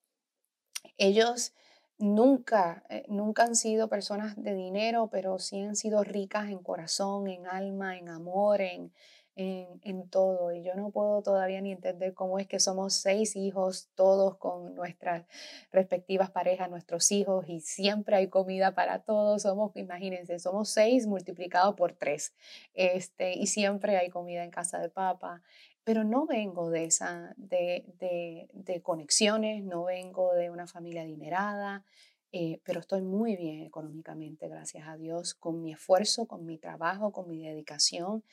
ellos 0.98 1.54
nunca, 1.98 2.84
eh, 2.90 3.06
nunca 3.08 3.44
han 3.44 3.56
sido 3.56 3.90
personas 3.90 4.42
de 4.42 4.54
dinero, 4.56 5.10
pero 5.12 5.40
sí 5.40 5.62
han 5.62 5.76
sido 5.76 6.04
ricas 6.04 6.50
en 6.50 6.60
corazón, 6.60 7.28
en 7.28 7.48
alma, 7.48 7.98
en 7.98 8.10
amor, 8.10 8.62
en, 8.62 8.94
en, 9.38 10.10
todo 10.10 10.52
y 10.52 10.64
yo 10.64 10.74
no 10.74 10.90
puedo 10.90 11.22
todavía 11.22 11.62
ni 11.62 11.72
entender 11.72 12.14
cómo 12.16 12.40
es 12.40 12.48
que 12.48 12.60
somos 12.60 12.96
seis 12.96 13.36
hijos, 13.36 13.90
todos 13.94 14.38
con 14.38 14.74
nuestras 14.74 15.28
respectivas 15.72 16.32
parejas, 16.32 16.70
nuestros 16.70 17.12
hijos 17.12 17.46
y 17.48 17.60
siempre 17.60 18.16
hay 18.16 18.30
comida 18.30 18.74
para 18.74 19.04
todos. 19.04 19.44
Somos, 19.44 19.76
imagínense, 19.76 20.40
somos 20.40 20.70
seis 20.70 21.06
multiplicado 21.06 21.76
por 21.76 21.94
tres 21.94 22.36
este, 22.74 23.34
y 23.34 23.48
siempre 23.48 23.98
hay 23.98 24.10
comida 24.10 24.44
en 24.44 24.52
casa 24.52 24.80
de 24.80 24.90
papá. 24.90 25.44
Pero 25.84 26.04
no 26.04 26.26
vengo 26.26 26.70
de 26.70 26.86
esa, 26.86 27.34
de, 27.38 27.86
de, 28.00 28.50
de 28.52 28.82
conexiones, 28.82 29.64
no 29.64 29.86
vengo 29.86 30.34
de 30.34 30.50
una 30.50 30.68
familia 30.68 31.04
adinerada, 31.04 31.86
eh, 32.34 32.60
pero 32.66 32.82
estoy 32.82 33.02
muy 33.02 33.38
bien 33.38 33.62
económicamente, 33.62 34.50
gracias 34.50 34.86
a 34.88 34.98
Dios, 34.98 35.34
con 35.34 35.62
mi 35.62 35.72
esfuerzo, 35.72 36.26
con 36.26 36.46
mi 36.46 36.58
trabajo, 36.58 37.14
con 37.14 37.30
mi 37.30 37.42
dedicación, 37.42 38.24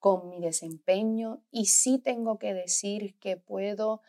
con 0.00 0.28
mi 0.28 0.40
desempeño 0.40 1.42
y 1.52 1.66
sí 1.66 1.98
tengo 1.98 2.38
que 2.38 2.54
decir 2.54 3.14
que 3.20 3.36
puedo 3.36 4.00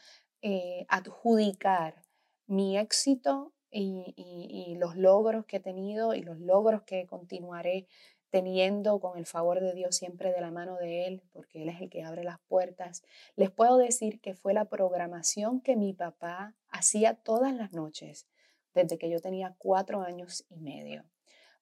eh, 0.42 0.86
adjudicar 0.90 2.02
mi 2.48 2.78
éxito 2.78 3.54
y, 3.70 4.14
y, 4.18 4.76
los 4.76 4.98
logros 4.98 5.46
que 5.46 5.58
he 5.58 5.60
tenido 5.62 6.14
y 6.14 6.24
los 6.24 6.40
logros 6.40 6.82
que 6.82 7.06
continuaré 7.06 7.88
teniendo 8.30 9.00
con 9.00 9.18
el 9.18 9.26
favor 9.26 9.62
de 9.62 9.74
Dios 9.74 9.96
siempre 9.96 10.34
de 10.34 10.42
la 10.42 10.52
mano 10.52 10.78
de 10.78 11.06
Él, 11.06 11.22
porque 11.32 11.62
Él 11.62 11.70
es 11.70 11.80
el 11.80 11.90
que 11.90 12.04
abre 12.04 12.24
las 12.24 12.40
puertas. 12.48 13.04
Les 13.36 13.52
puedo 13.52 13.78
decir 13.78 14.20
que 14.20 14.34
fue 14.34 14.54
la 14.54 14.66
programación 14.66 15.62
que 15.62 15.76
mi 15.76 15.94
papá 15.94 16.56
hacía 16.70 17.14
todas 17.14 17.54
las 17.54 17.72
noches 17.74 18.28
desde 18.74 18.98
que 18.98 19.10
yo 19.10 19.20
tenía 19.20 19.56
cuatro 19.58 20.02
años 20.02 20.46
y 20.50 20.60
medio. 20.60 21.06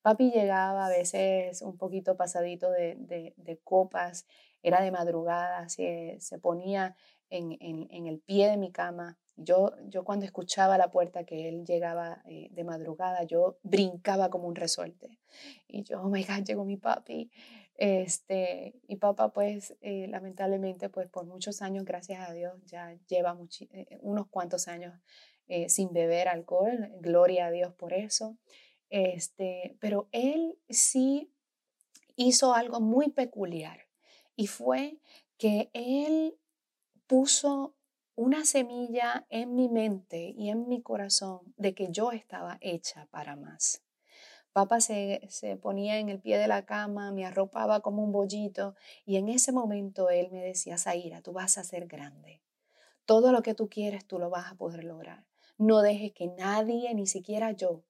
Papi 0.02 0.32
llegaba 0.32 0.86
a 0.86 0.90
veces 0.90 1.62
un 1.62 1.78
poquito 1.78 2.16
pasadito 2.16 2.72
de, 2.72 3.60
copas, 3.64 4.26
era 4.64 4.82
de 4.82 4.92
madrugada, 4.92 5.68
se, 5.70 6.18
se 6.20 6.40
ponía 6.40 6.96
en, 7.30 8.08
el 8.08 8.20
pie 8.20 8.50
de 8.50 8.58
mi 8.58 8.72
cama. 8.72 9.18
Yo, 9.36 9.72
yo 9.88 10.04
cuando 10.04 10.26
escuchaba 10.26 10.78
la 10.78 10.92
puerta 10.92 11.24
que 11.24 11.48
él 11.48 11.64
llegaba 11.66 12.22
eh, 12.26 12.50
de 12.52 12.64
madrugada, 12.64 13.24
yo 13.24 13.58
brincaba 13.64 14.30
como 14.30 14.48
un 14.48 14.56
resorte. 14.56 15.18
Y 15.68 15.84
yo, 15.84 16.02
oh 16.02 16.10
my 16.10 16.24
God, 16.24 16.44
llegó 16.46 16.66
mi 16.66 16.78
papi. 16.78 17.32
Este, 17.76 18.74
y 18.88 18.98
papá, 18.98 19.32
pues, 19.32 19.78
eh, 19.80 20.08
lamentablemente, 20.10 20.90
pues 20.90 21.08
por 21.08 21.26
muchos 21.26 21.62
años, 21.62 21.86
gracias 21.86 22.28
a 22.28 22.34
Dios, 22.34 22.54
ya 22.66 22.98
lleva 23.08 23.38
eh, 23.72 23.98
unos 24.02 24.28
cuantos 24.28 24.68
años 24.68 24.94
sin 25.68 25.92
beber 25.94 26.28
alcohol. 26.28 26.92
Gloria 27.02 27.48
a 27.48 27.52
Dios 27.52 27.74
por 27.74 27.94
eso. 27.94 28.38
Este, 28.90 29.78
pero 29.80 30.08
él 30.12 30.58
sí 30.70 31.32
hizo 32.16 32.54
algo 32.54 32.80
muy 32.82 33.10
peculiar 33.10 33.88
y 34.36 34.48
fue 34.48 35.00
que 35.38 35.70
él 35.74 36.38
puso 37.08 37.76
una 38.16 38.44
semilla 38.44 39.26
en 39.30 39.56
mi 39.56 39.70
mente 39.70 40.34
y 40.36 40.50
en 40.50 40.68
mi 40.68 40.82
corazón 40.82 41.40
de 41.56 41.74
que 41.74 41.88
yo 41.90 42.12
estaba 42.12 42.58
hecha 42.60 43.08
para 43.12 43.36
más. 43.36 43.82
Papá 44.52 44.82
se, 44.82 45.22
se, 45.30 45.56
ponía 45.56 46.00
en 46.00 46.10
el 46.10 46.20
pie 46.20 46.38
de 46.38 46.48
la 46.48 46.66
cama, 46.66 47.12
me 47.12 47.26
arropaba 47.26 47.80
como 47.80 48.04
un 48.04 48.12
bollito 48.12 48.76
y 49.06 49.16
en 49.16 49.30
ese 49.30 49.52
momento 49.52 50.10
él 50.10 50.30
me 50.32 50.42
decía, 50.42 50.78
Zaira, 50.78 51.22
tú 51.22 51.32
vas 51.32 51.58
a 51.58 51.64
ser 51.64 51.88
grande. 51.88 52.42
Todo 53.06 53.32
lo 53.32 53.42
que 53.42 53.54
tú 53.54 53.70
quieres, 53.70 54.06
tú 54.06 54.20
lo 54.20 54.30
vas 54.30 54.52
a 54.52 54.56
poder 54.56 54.84
lograr. 54.84 55.26
No 55.58 55.82
dejes 55.82 56.12
que 56.12 56.28
nadie, 56.28 56.94
ni 56.94 57.08
siquiera 57.08 57.52
yo, 57.52 57.84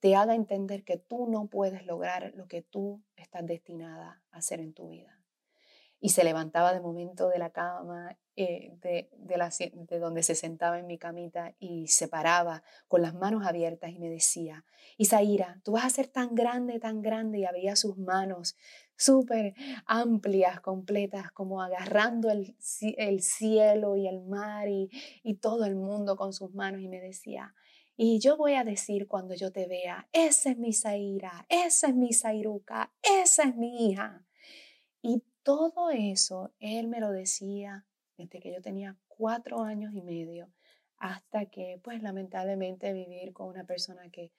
te 0.00 0.16
haga 0.16 0.34
entender 0.34 0.82
que 0.82 0.96
tú 0.96 1.28
no 1.28 1.46
puedes 1.46 1.86
lograr 1.86 2.32
lo 2.34 2.48
que 2.48 2.62
tú 2.62 3.02
estás 3.16 3.46
destinada 3.46 4.22
a 4.30 4.38
hacer 4.38 4.60
en 4.60 4.72
tu 4.72 4.88
vida. 4.88 5.18
Y 6.02 6.08
se 6.08 6.24
levantaba 6.24 6.72
de 6.72 6.80
momento 6.80 7.28
de 7.28 7.38
la 7.38 7.50
cama, 7.50 8.16
eh, 8.34 8.72
de, 8.80 9.10
de 9.12 9.98
donde 9.98 10.22
se 10.22 10.34
sentaba 10.34 10.78
en 10.78 10.86
mi 10.86 10.96
camita 10.96 11.54
y 11.58 11.88
se 11.88 12.08
paraba 12.08 12.62
con 12.88 13.02
las 13.02 13.14
manos 13.14 13.46
abiertas 13.46 13.90
y 13.90 13.98
me 13.98 14.08
decía, 14.08 14.64
Isaíra, 14.96 15.60
tú 15.62 15.72
vas 15.72 15.84
a 15.84 15.90
ser 15.90 16.08
tan 16.08 16.34
grande, 16.34 16.80
tan 16.80 17.02
grande 17.02 17.40
y 17.40 17.44
había 17.44 17.76
sus 17.76 17.98
manos 17.98 18.56
súper 18.96 19.54
amplias, 19.84 20.60
completas, 20.60 21.30
como 21.32 21.60
agarrando 21.60 22.30
el, 22.30 22.56
el, 22.96 23.20
cielo 23.20 23.96
y 23.96 24.08
el 24.08 24.22
mar 24.22 24.68
y, 24.68 24.88
y 25.22 25.34
todo 25.34 25.66
el 25.66 25.76
mundo 25.76 26.16
con 26.16 26.32
sus 26.32 26.54
manos 26.54 26.80
y 26.80 26.88
me 26.88 27.00
decía, 27.00 27.54
y 28.02 28.18
yo 28.18 28.38
voy 28.38 28.54
a 28.54 28.64
decir 28.64 29.06
cuando 29.06 29.34
yo 29.34 29.52
te 29.52 29.66
vea, 29.66 30.08
esa 30.10 30.48
es 30.48 30.56
mi 30.56 30.72
Zaira, 30.72 31.44
esa 31.50 31.88
es 31.88 31.94
mi 31.94 32.14
Zairuca, 32.14 32.90
esa 33.02 33.42
es 33.42 33.54
mi 33.56 33.90
hija. 33.90 34.24
Y 35.02 35.22
todo 35.42 35.90
eso 35.90 36.50
él 36.60 36.88
me 36.88 36.98
lo 36.98 37.10
decía 37.10 37.84
desde 38.16 38.40
que 38.40 38.54
yo 38.54 38.62
tenía 38.62 38.96
cuatro 39.06 39.60
años 39.60 39.92
y 39.92 40.00
medio 40.00 40.50
hasta 40.96 41.44
que, 41.50 41.78
pues 41.84 42.02
lamentablemente, 42.02 42.94
vivir 42.94 43.34
con 43.34 43.48
una 43.48 43.64
persona 43.64 44.08
que, 44.08 44.32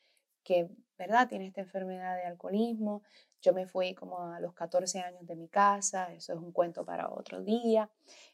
que, 0.43 0.67
¿verdad?, 0.97 1.29
tiene 1.29 1.45
esta 1.45 1.61
enfermedad 1.61 2.15
de 2.15 2.23
alcoholismo. 2.23 3.03
Yo 3.43 3.53
me 3.53 3.67
fui 3.67 3.93
como 3.93 4.23
a 4.23 4.39
los 4.39 4.55
14 4.55 5.01
años 5.01 5.27
de 5.27 5.35
mi 5.35 5.49
casa, 5.49 6.11
eso 6.15 6.33
es 6.33 6.39
un 6.39 6.51
cuento 6.51 6.83
para 6.83 7.11
otro 7.11 7.43
día. 7.43 7.91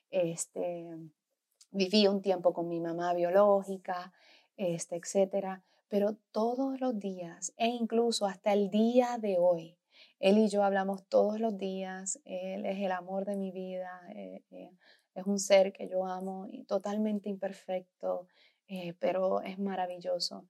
Este, 0.10 0.88
viví 1.72 2.08
un 2.08 2.22
tiempo 2.22 2.54
con 2.54 2.70
mi 2.70 2.80
mamá 2.80 3.14
biológica, 3.14 4.14
este, 4.58 4.98
etcétera. 4.98 5.64
Pero 5.88 6.18
todos 6.32 6.82
los 6.82 7.00
días 7.00 7.54
e 7.58 7.68
incluso 7.68 8.26
hasta 8.26 8.52
el 8.52 8.70
día 8.70 9.18
de 9.20 9.38
hoy, 9.40 9.78
él 10.20 10.38
y 10.38 10.50
yo 10.50 10.64
hablamos 10.64 11.08
todos 11.08 11.40
los 11.40 11.58
días. 11.58 12.20
Él 12.26 12.66
es 12.66 12.80
el 12.80 12.92
amor 12.92 13.26
de 13.26 13.36
mi 13.36 13.52
vida. 13.52 14.02
Eh, 14.16 14.44
eh, 14.52 14.72
es 15.14 15.26
un 15.26 15.40
ser 15.40 15.74
que 15.74 15.88
yo 15.88 16.06
amo 16.06 16.48
y 16.50 16.64
totalmente 16.66 17.30
imperfecto, 17.30 18.28
eh, 18.68 18.94
pero 19.00 19.42
es 19.42 19.58
maravilloso 19.60 20.48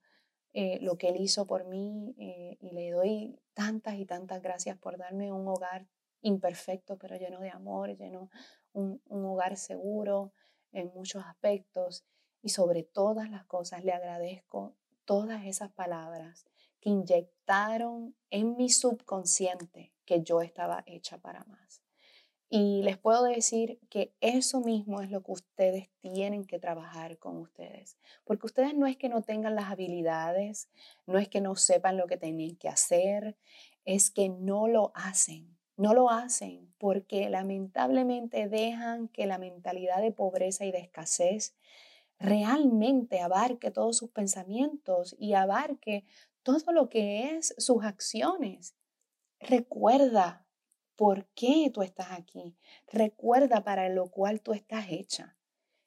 lo 0.80 0.98
que 0.98 1.10
él 1.10 1.16
hizo 1.20 1.46
por 1.46 1.66
mí 1.66 2.16
y 2.18 2.70
le 2.72 2.90
doy 2.90 3.38
tantas 3.54 3.94
y 3.94 4.06
tantas 4.06 4.42
gracias 4.42 4.76
por 4.76 4.98
darme 4.98 5.30
un 5.30 5.46
hogar 5.46 5.86
imperfecto, 6.20 6.98
pero 6.98 7.16
lleno 7.16 7.38
de 7.38 7.50
amor, 7.50 7.96
lleno 7.96 8.28
un, 8.72 9.00
un 9.06 9.24
hogar 9.24 9.56
seguro 9.56 10.32
en 10.72 10.88
muchos 10.88 11.22
aspectos. 11.24 12.04
Y 12.42 12.50
sobre 12.50 12.82
todas 12.82 13.30
las 13.30 13.44
cosas 13.44 13.84
le 13.84 13.92
agradezco 13.92 14.74
todas 15.04 15.44
esas 15.44 15.70
palabras 15.70 16.46
que 16.80 16.90
inyectaron 16.90 18.14
en 18.30 18.56
mi 18.56 18.68
subconsciente 18.68 19.92
que 20.04 20.22
yo 20.22 20.42
estaba 20.42 20.82
hecha 20.86 21.18
para 21.18 21.44
más. 21.44 21.82
Y 22.50 22.82
les 22.82 22.96
puedo 22.96 23.24
decir 23.24 23.78
que 23.90 24.14
eso 24.20 24.60
mismo 24.60 25.02
es 25.02 25.10
lo 25.10 25.22
que 25.22 25.32
ustedes 25.32 25.90
tienen 26.00 26.46
que 26.46 26.58
trabajar 26.58 27.18
con 27.18 27.36
ustedes. 27.36 27.98
Porque 28.24 28.46
ustedes 28.46 28.74
no 28.74 28.86
es 28.86 28.96
que 28.96 29.10
no 29.10 29.20
tengan 29.20 29.54
las 29.54 29.70
habilidades, 29.70 30.70
no 31.06 31.18
es 31.18 31.28
que 31.28 31.42
no 31.42 31.56
sepan 31.56 31.98
lo 31.98 32.06
que 32.06 32.16
tienen 32.16 32.56
que 32.56 32.70
hacer, 32.70 33.36
es 33.84 34.10
que 34.10 34.30
no 34.30 34.66
lo 34.66 34.92
hacen. 34.94 35.58
No 35.76 35.92
lo 35.92 36.10
hacen 36.10 36.72
porque 36.78 37.28
lamentablemente 37.28 38.48
dejan 38.48 39.08
que 39.08 39.26
la 39.26 39.38
mentalidad 39.38 40.00
de 40.00 40.10
pobreza 40.10 40.64
y 40.64 40.72
de 40.72 40.78
escasez 40.78 41.54
realmente 42.18 43.20
abarque 43.20 43.70
todos 43.70 43.96
sus 43.96 44.10
pensamientos 44.10 45.14
y 45.18 45.34
abarque 45.34 46.04
todo 46.42 46.72
lo 46.72 46.88
que 46.88 47.36
es 47.36 47.54
sus 47.58 47.84
acciones. 47.84 48.74
Recuerda 49.40 50.46
por 50.96 51.26
qué 51.34 51.70
tú 51.72 51.82
estás 51.82 52.10
aquí. 52.10 52.56
Recuerda 52.92 53.62
para 53.62 53.88
lo 53.88 54.10
cual 54.10 54.40
tú 54.40 54.52
estás 54.52 54.86
hecha. 54.90 55.36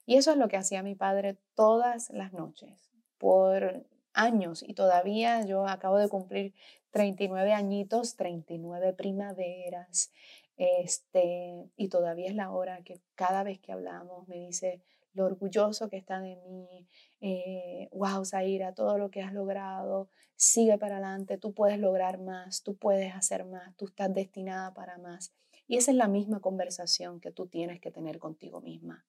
Y 0.05 0.15
eso 0.15 0.31
es 0.31 0.37
lo 0.37 0.47
que 0.47 0.57
hacía 0.57 0.83
mi 0.83 0.95
padre 0.95 1.37
todas 1.53 2.09
las 2.11 2.33
noches, 2.33 2.91
por 3.17 3.85
años. 4.13 4.63
Y 4.63 4.73
todavía 4.73 5.45
yo 5.45 5.67
acabo 5.67 5.97
de 5.97 6.09
cumplir 6.09 6.53
39 6.91 7.53
añitos, 7.53 8.15
39 8.15 8.93
primaveras, 8.93 10.11
Este, 10.57 11.71
y 11.75 11.87
todavía 11.87 12.29
es 12.29 12.35
la 12.35 12.51
hora 12.51 12.83
que 12.83 13.01
cada 13.15 13.43
vez 13.43 13.59
que 13.59 13.71
hablamos 13.71 14.27
me 14.27 14.35
dice 14.35 14.81
lo 15.13 15.25
orgulloso 15.25 15.89
que 15.89 15.97
está 15.97 16.19
de 16.19 16.35
mí, 16.37 16.87
eh, 17.19 17.89
wow, 17.91 18.23
Zaira, 18.25 18.73
todo 18.73 18.97
lo 18.97 19.09
que 19.09 19.21
has 19.21 19.33
logrado, 19.33 20.09
sigue 20.35 20.77
para 20.77 20.95
adelante, 20.95 21.37
tú 21.37 21.53
puedes 21.53 21.77
lograr 21.77 22.19
más, 22.19 22.63
tú 22.63 22.75
puedes 22.75 23.13
hacer 23.13 23.45
más, 23.45 23.75
tú 23.75 23.85
estás 23.85 24.13
destinada 24.13 24.73
para 24.73 24.97
más. 24.97 25.33
Y 25.67 25.77
esa 25.77 25.91
es 25.91 25.97
la 25.97 26.07
misma 26.07 26.39
conversación 26.39 27.19
que 27.19 27.31
tú 27.31 27.47
tienes 27.47 27.79
que 27.79 27.91
tener 27.91 28.19
contigo 28.19 28.59
misma, 28.59 29.05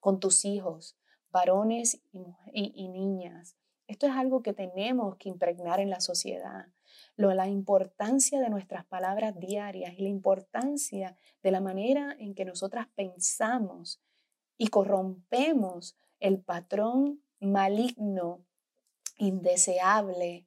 con 0.00 0.20
tus 0.20 0.44
hijos, 0.44 0.96
varones 1.30 2.00
y, 2.52 2.88
niñas. 2.88 3.56
Esto 3.86 4.06
es 4.06 4.12
algo 4.12 4.42
que 4.42 4.52
tenemos 4.52 5.16
que 5.16 5.28
impregnar 5.28 5.80
en 5.80 5.90
la 5.90 6.00
sociedad. 6.00 6.66
Lo, 7.16 7.34
la 7.34 7.48
importancia 7.48 8.40
de 8.40 8.48
nuestras 8.48 8.84
palabras 8.86 9.38
diarias 9.38 9.94
y 9.98 10.02
la 10.02 10.08
importancia 10.08 11.18
de 11.42 11.50
la 11.50 11.60
manera 11.60 12.16
en 12.18 12.34
que 12.34 12.44
nosotras 12.44 12.86
pensamos 12.94 14.00
y 14.58 14.68
corrompemos 14.68 15.96
el 16.20 16.40
patrón 16.40 17.22
maligno, 17.40 18.44
indeseable 19.18 20.46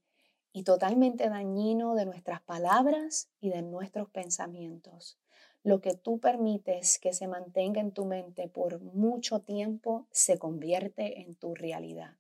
y 0.52 0.64
totalmente 0.64 1.30
dañino 1.30 1.96
de 1.96 2.06
nuestras 2.06 2.42
palabras 2.42 3.30
y 3.40 3.50
de 3.50 3.62
nuestros 3.62 4.10
pensamientos. 4.10 5.20
Lo 5.62 5.82
que 5.82 5.94
tú 5.94 6.20
permites 6.20 7.00
que 7.00 7.14
se 7.14 7.28
mantenga 7.28 7.82
en 7.82 7.92
tu 7.92 8.06
mente 8.06 8.48
por 8.48 8.80
mucho 8.80 9.42
tiempo 9.42 10.08
se 10.12 10.40
convierte 10.40 11.22
en 11.22 11.36
tu 11.36 11.54
realidad. 11.54 12.18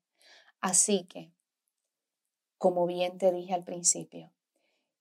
Así 0.60 1.06
que, 1.06 1.32
como 2.58 2.86
bien 2.86 3.18
te 3.18 3.32
dije 3.32 3.54
al 3.54 3.64
principio, 3.64 4.34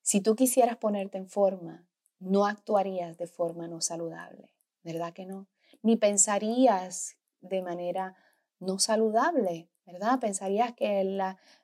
si 0.03 0.21
tú 0.21 0.37
quisieras 0.37 0.77
ponerte 0.77 1.19
en 1.19 1.29
forma, 1.29 1.87
no 2.21 2.47
actuarías 2.47 3.19
de 3.19 3.27
forma 3.27 3.69
no 3.69 3.81
saludable, 3.81 4.55
¿verdad 4.83 5.13
que 5.13 5.27
no? 5.27 5.49
Ni 5.83 5.97
pensarías 5.97 7.17
de 7.41 7.63
manera 7.63 8.17
no 8.61 8.79
saludable, 8.79 9.71
¿verdad? 9.87 10.19
Pensarías 10.21 10.75
que 10.75 11.03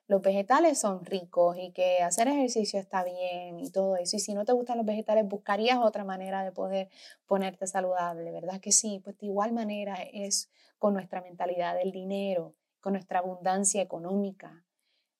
los 0.07 0.21
vegetales 0.21 0.79
son 0.79 1.05
ricos 1.05 1.57
y 1.59 1.71
que 1.71 2.01
hacer 2.01 2.27
ejercicio 2.27 2.79
está 2.79 3.03
bien 3.03 3.59
y 3.59 3.69
todo 3.69 3.97
eso. 3.97 4.17
Y 4.17 4.19
si 4.19 4.33
no 4.33 4.45
te 4.45 4.53
gustan 4.53 4.77
los 4.77 4.85
vegetales, 4.85 5.27
buscarías 5.27 5.77
otra 5.77 6.03
manera 6.03 6.43
de 6.43 6.51
poder 6.51 6.89
ponerte 7.27 7.67
saludable, 7.67 8.31
¿verdad? 8.31 8.59
Que 8.59 8.71
sí, 8.71 8.99
pues 9.03 9.17
de 9.19 9.27
igual 9.27 9.51
manera 9.51 9.95
es 10.11 10.49
con 10.79 10.93
nuestra 10.93 11.21
mentalidad 11.21 11.75
del 11.75 11.91
dinero, 11.91 12.55
con 12.79 12.93
nuestra 12.93 13.19
abundancia 13.19 13.81
económica. 13.81 14.65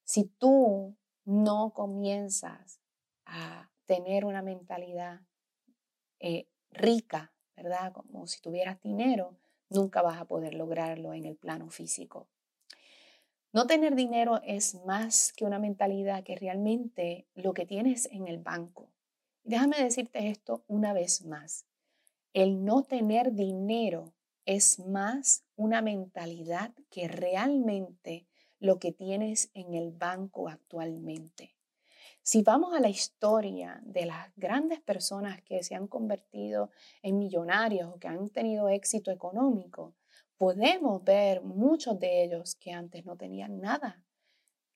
Si 0.03 0.25
tú 0.25 0.95
no 1.25 1.73
comienzas 1.73 2.79
a 3.25 3.69
tener 3.85 4.25
una 4.25 4.41
mentalidad 4.41 5.21
eh, 6.19 6.47
rica, 6.71 7.34
¿verdad? 7.55 7.93
Como 7.93 8.27
si 8.27 8.41
tuvieras 8.41 8.81
dinero, 8.81 9.35
nunca 9.69 10.01
vas 10.01 10.19
a 10.19 10.25
poder 10.25 10.53
lograrlo 10.53 11.13
en 11.13 11.25
el 11.25 11.35
plano 11.35 11.69
físico. 11.69 12.27
No 13.51 13.67
tener 13.67 13.95
dinero 13.95 14.41
es 14.43 14.75
más 14.85 15.31
que 15.31 15.45
una 15.45 15.59
mentalidad 15.59 16.24
que 16.24 16.35
realmente 16.35 17.25
lo 17.35 17.53
que 17.53 17.65
tienes 17.65 18.07
en 18.12 18.27
el 18.27 18.38
banco. 18.38 18.91
Déjame 19.43 19.81
decirte 19.81 20.27
esto 20.27 20.65
una 20.67 20.91
vez 20.91 21.24
más. 21.24 21.65
El 22.33 22.65
no 22.65 22.83
tener 22.83 23.31
dinero 23.31 24.13
es 24.45 24.79
más 24.79 25.45
una 25.55 25.81
mentalidad 25.81 26.74
que 26.89 27.07
realmente 27.07 28.27
lo 28.59 28.79
que 28.79 28.91
tienes 28.91 29.51
en 29.53 29.74
el 29.74 29.91
banco 29.91 30.50
actualmente. 30.50 31.54
Si 32.27 32.41
vamos 32.41 32.74
a 32.74 32.79
la 32.79 32.89
historia 32.89 33.79
de 33.84 34.08
las 34.08 34.36
grandes 34.36 34.82
personas 34.82 35.44
que 35.44 35.62
se 35.62 35.75
han 35.75 35.86
convertido 35.86 36.72
en 37.03 37.20
millonarios 37.20 37.94
o 37.94 38.00
que 38.00 38.08
han 38.08 38.29
tenido 38.29 38.67
éxito 38.67 39.12
económico, 39.12 39.94
podemos 40.36 41.03
ver 41.03 41.44
muchos 41.44 42.00
de 42.00 42.24
ellos 42.24 42.55
que 42.55 42.72
antes 42.72 43.05
no 43.05 43.15
tenían 43.15 43.60
nada, 43.60 44.03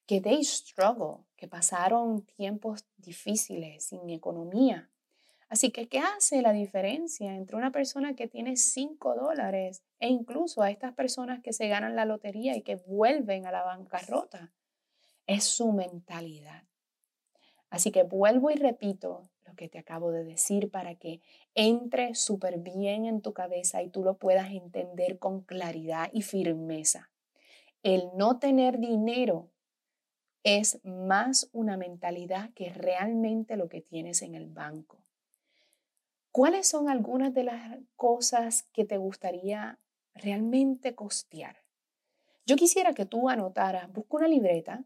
que 0.06 0.22
they 0.22 0.44
struggle, 0.44 1.26
que 1.36 1.48
pasaron 1.48 2.22
tiempos 2.22 2.86
difíciles 2.98 3.84
sin 3.84 4.08
economía. 4.12 4.92
Así 5.50 5.72
que, 5.72 5.90
¿qué 5.90 5.98
hace 5.98 6.44
la 6.44 6.52
diferencia 6.52 7.34
entre 7.34 7.58
una 7.58 7.72
persona 7.72 8.16
que 8.16 8.28
tiene 8.28 8.58
5 8.58 9.16
dólares 9.16 9.82
e 10.00 10.08
incluso 10.08 10.62
a 10.62 10.70
estas 10.70 10.94
personas 10.94 11.42
que 11.42 11.54
se 11.54 11.68
ganan 11.68 11.96
la 11.96 12.06
lotería 12.06 12.56
y 12.56 12.62
que 12.62 12.76
vuelven 12.76 13.48
a 13.48 13.52
la 13.52 13.64
bancarrota? 13.64 14.54
Es 15.26 15.46
su 15.46 15.72
mentalidad. 15.72 16.69
Así 17.70 17.92
que 17.92 18.04
vuelvo 18.04 18.52
y 18.52 18.56
repito 18.56 19.30
lo 19.46 19.56
que 19.56 19.70
te 19.70 19.78
acabo 19.78 20.12
de 20.12 20.24
decir 20.24 20.72
para 20.72 20.96
que 20.96 21.22
entre 21.54 22.16
súper 22.16 22.60
bien 22.60 23.06
en 23.06 23.22
tu 23.22 23.34
cabeza 23.34 23.84
y 23.84 23.90
tú 23.90 24.04
lo 24.04 24.18
puedas 24.18 24.52
entender 24.52 25.20
con 25.20 25.42
claridad 25.42 26.10
y 26.14 26.22
firmeza. 26.22 27.10
El 27.84 28.10
no 28.16 28.40
tener 28.40 28.80
dinero 28.80 29.50
es 30.44 30.80
más 30.84 31.50
una 31.52 31.78
mentalidad 31.78 32.52
que 32.54 32.74
realmente 32.74 33.56
lo 33.56 33.70
que 33.70 33.82
tienes 33.82 34.22
en 34.22 34.36
el 34.36 34.48
banco. 34.48 35.04
¿Cuáles 36.32 36.68
son 36.68 36.90
algunas 36.90 37.34
de 37.34 37.44
las 37.44 37.80
cosas 37.96 38.64
que 38.72 38.86
te 38.86 38.98
gustaría 38.98 39.80
realmente 40.14 40.96
costear? 40.96 41.58
Yo 42.46 42.56
quisiera 42.56 42.94
que 42.94 43.06
tú 43.06 43.30
anotaras, 43.30 43.92
busca 43.92 44.18
una 44.18 44.28
libreta 44.28 44.84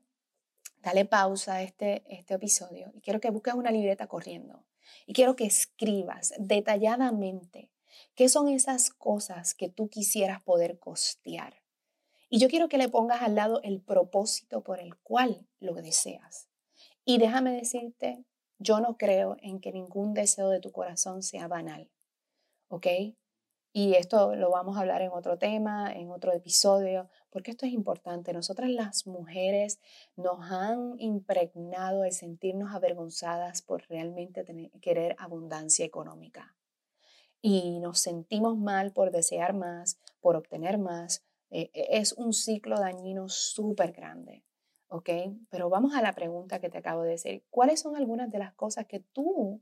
dale 0.84 1.06
pausa 1.06 1.56
a 1.56 1.64
este, 1.64 2.04
este 2.08 2.36
episodio 2.36 2.92
y 2.94 3.02
quiero 3.02 3.20
que 3.20 3.32
busques 3.32 3.54
una 3.54 3.72
libreta 3.72 4.08
corriendo 4.08 4.64
y 5.08 5.14
quiero 5.14 5.36
que 5.36 5.46
escribas 5.46 6.34
detalladamente 6.38 7.72
qué 8.16 8.30
son 8.30 8.50
esas 8.50 8.90
cosas 8.90 9.56
que 9.56 9.70
tú 9.70 9.90
quisieras 9.90 10.42
poder 10.42 10.78
costear. 10.80 11.64
Y 12.30 12.40
yo 12.40 12.50
quiero 12.50 12.68
que 12.68 12.78
le 12.78 12.90
pongas 12.90 13.22
al 13.22 13.36
lado 13.36 13.62
el 13.64 13.82
propósito 13.82 14.64
por 14.64 14.80
el 14.80 14.96
cual 14.98 15.48
lo 15.60 15.74
deseas. 15.76 16.50
Y 17.06 17.18
déjame 17.18 17.52
decirte, 17.52 18.26
yo 18.60 18.80
no 18.80 18.98
creo 18.98 19.38
en 19.42 19.60
que 19.60 19.72
ningún 19.72 20.14
deseo 20.14 20.50
de 20.50 20.60
tu 20.60 20.72
corazón 20.72 21.22
sea 21.22 21.48
banal. 21.48 21.90
¿Ok? 22.70 22.88
Y 23.76 23.96
esto 23.96 24.36
lo 24.36 24.52
vamos 24.52 24.78
a 24.78 24.82
hablar 24.82 25.02
en 25.02 25.12
otro 25.12 25.40
tema, 25.40 25.92
en 25.92 26.12
otro 26.12 26.32
episodio, 26.32 27.10
porque 27.32 27.50
esto 27.50 27.66
es 27.66 27.74
importante. 27.74 28.32
Nosotras 28.32 28.70
las 28.70 29.08
mujeres 29.08 29.80
nos 30.16 30.52
han 30.52 30.94
impregnado 31.00 32.04
el 32.04 32.12
sentirnos 32.12 32.72
avergonzadas 32.76 33.64
por 33.64 33.82
realmente 33.90 34.46
querer 34.80 35.16
abundancia 35.18 35.84
económica. 35.84 36.56
Y 37.42 37.80
nos 37.80 38.00
sentimos 38.00 38.60
mal 38.60 38.94
por 38.94 39.10
desear 39.10 39.56
más, 39.56 39.98
por 40.22 40.36
obtener 40.36 40.78
más. 40.78 41.26
Eh, 41.50 41.72
e, 41.74 41.98
es 41.98 42.14
un 42.14 42.32
ciclo 42.32 42.80
dañino 42.80 43.28
súper 43.28 43.92
grande. 43.92 44.44
¿Ok? 44.88 45.10
Pero 45.50 45.70
vamos 45.70 45.96
a 45.96 46.04
la 46.04 46.14
pregunta 46.14 46.60
que 46.60 46.70
te 46.70 46.78
acabo 46.78 47.02
de 47.02 47.10
decir. 47.10 47.44
¿Cuáles 47.50 47.80
son 47.80 47.96
algunas 47.96 48.30
de 48.30 48.38
las 48.38 48.54
cosas 48.54 48.86
que 48.86 49.00
tú 49.00 49.62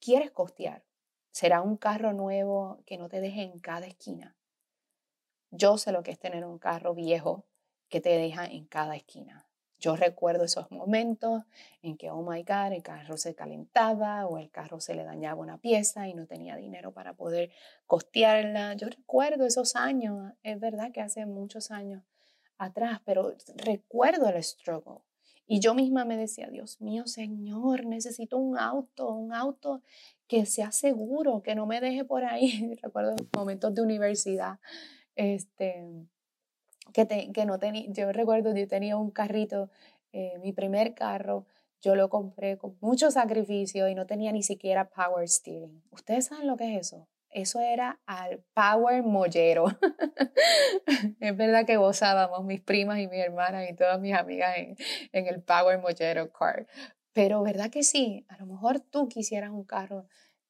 quieres 0.00 0.30
costear? 0.30 0.82
Será 1.30 1.62
un 1.62 1.76
carro 1.76 2.12
nuevo 2.12 2.82
que 2.86 2.98
no 2.98 3.08
te 3.08 3.20
deje 3.20 3.42
en 3.42 3.58
cada 3.58 3.86
esquina. 3.86 4.36
Yo 5.50 5.78
sé 5.78 5.92
lo 5.92 6.02
que 6.02 6.10
es 6.10 6.18
tener 6.18 6.44
un 6.44 6.58
carro 6.58 6.94
viejo 6.94 7.44
que 7.88 8.00
te 8.00 8.10
deja 8.10 8.46
en 8.46 8.66
cada 8.66 8.96
esquina. 8.96 9.46
Yo 9.80 9.96
recuerdo 9.96 10.44
esos 10.44 10.70
momentos 10.70 11.42
en 11.80 11.96
que, 11.96 12.10
oh 12.10 12.22
my 12.22 12.42
God, 12.42 12.72
el 12.72 12.82
carro 12.82 13.16
se 13.16 13.34
calentaba 13.34 14.26
o 14.26 14.36
el 14.36 14.50
carro 14.50 14.78
se 14.78 14.94
le 14.94 15.04
dañaba 15.04 15.40
una 15.40 15.56
pieza 15.56 16.06
y 16.06 16.12
no 16.12 16.26
tenía 16.26 16.54
dinero 16.56 16.92
para 16.92 17.14
poder 17.14 17.50
costearla. 17.86 18.74
Yo 18.74 18.88
recuerdo 18.88 19.46
esos 19.46 19.76
años, 19.76 20.34
es 20.42 20.60
verdad 20.60 20.92
que 20.92 21.00
hace 21.00 21.24
muchos 21.24 21.70
años 21.70 22.02
atrás, 22.58 23.00
pero 23.06 23.34
recuerdo 23.56 24.28
el 24.28 24.44
struggle. 24.44 24.98
Y 25.46 25.60
yo 25.60 25.74
misma 25.74 26.04
me 26.04 26.18
decía, 26.18 26.48
Dios 26.48 26.80
mío, 26.80 27.06
Señor, 27.06 27.86
necesito 27.86 28.36
un 28.36 28.58
auto, 28.58 29.10
un 29.14 29.32
auto 29.32 29.82
que 30.30 30.46
sea 30.46 30.70
seguro, 30.70 31.42
que 31.42 31.56
no 31.56 31.66
me 31.66 31.80
deje 31.80 32.04
por 32.04 32.24
ahí. 32.24 32.78
Recuerdo 32.82 33.16
momentos 33.36 33.74
de 33.74 33.82
universidad, 33.82 34.60
este, 35.16 35.84
que, 36.92 37.32
que 37.34 37.44
no 37.46 37.58
tenía, 37.58 37.86
yo 37.88 38.12
recuerdo, 38.12 38.54
yo 38.54 38.68
tenía 38.68 38.96
un 38.96 39.10
carrito, 39.10 39.70
eh, 40.12 40.38
mi 40.38 40.52
primer 40.52 40.94
carro, 40.94 41.46
yo 41.80 41.96
lo 41.96 42.08
compré 42.08 42.58
con 42.58 42.76
mucho 42.80 43.10
sacrificio 43.10 43.88
y 43.88 43.96
no 43.96 44.06
tenía 44.06 44.30
ni 44.30 44.44
siquiera 44.44 44.88
power 44.88 45.28
steering. 45.28 45.82
¿Ustedes 45.90 46.26
saben 46.26 46.46
lo 46.46 46.56
que 46.56 46.76
es 46.76 46.86
eso? 46.86 47.08
Eso 47.30 47.60
era 47.60 47.98
al 48.06 48.44
Power 48.54 49.02
Mollero. 49.02 49.66
es 51.20 51.36
verdad 51.36 51.64
que 51.66 51.76
gozábamos 51.76 52.44
mis 52.44 52.60
primas 52.60 53.00
y 53.00 53.08
mis 53.08 53.18
hermanas 53.20 53.68
y 53.68 53.74
todas 53.74 54.00
mis 54.00 54.14
amigas 54.14 54.56
en, 54.56 54.76
en, 55.12 55.26
el 55.26 55.42
Power 55.42 55.78
Mollero 55.78 56.30
Car. 56.32 56.66
Pero 57.12 57.42
verdad 57.42 57.70
que 57.70 57.82
sí, 57.82 58.24
a 58.28 58.36
lo 58.38 58.46
mejor 58.46 58.80
tú 58.80 59.08
quisieras 59.08 59.50
un 59.50 59.64
carro 59.64 60.06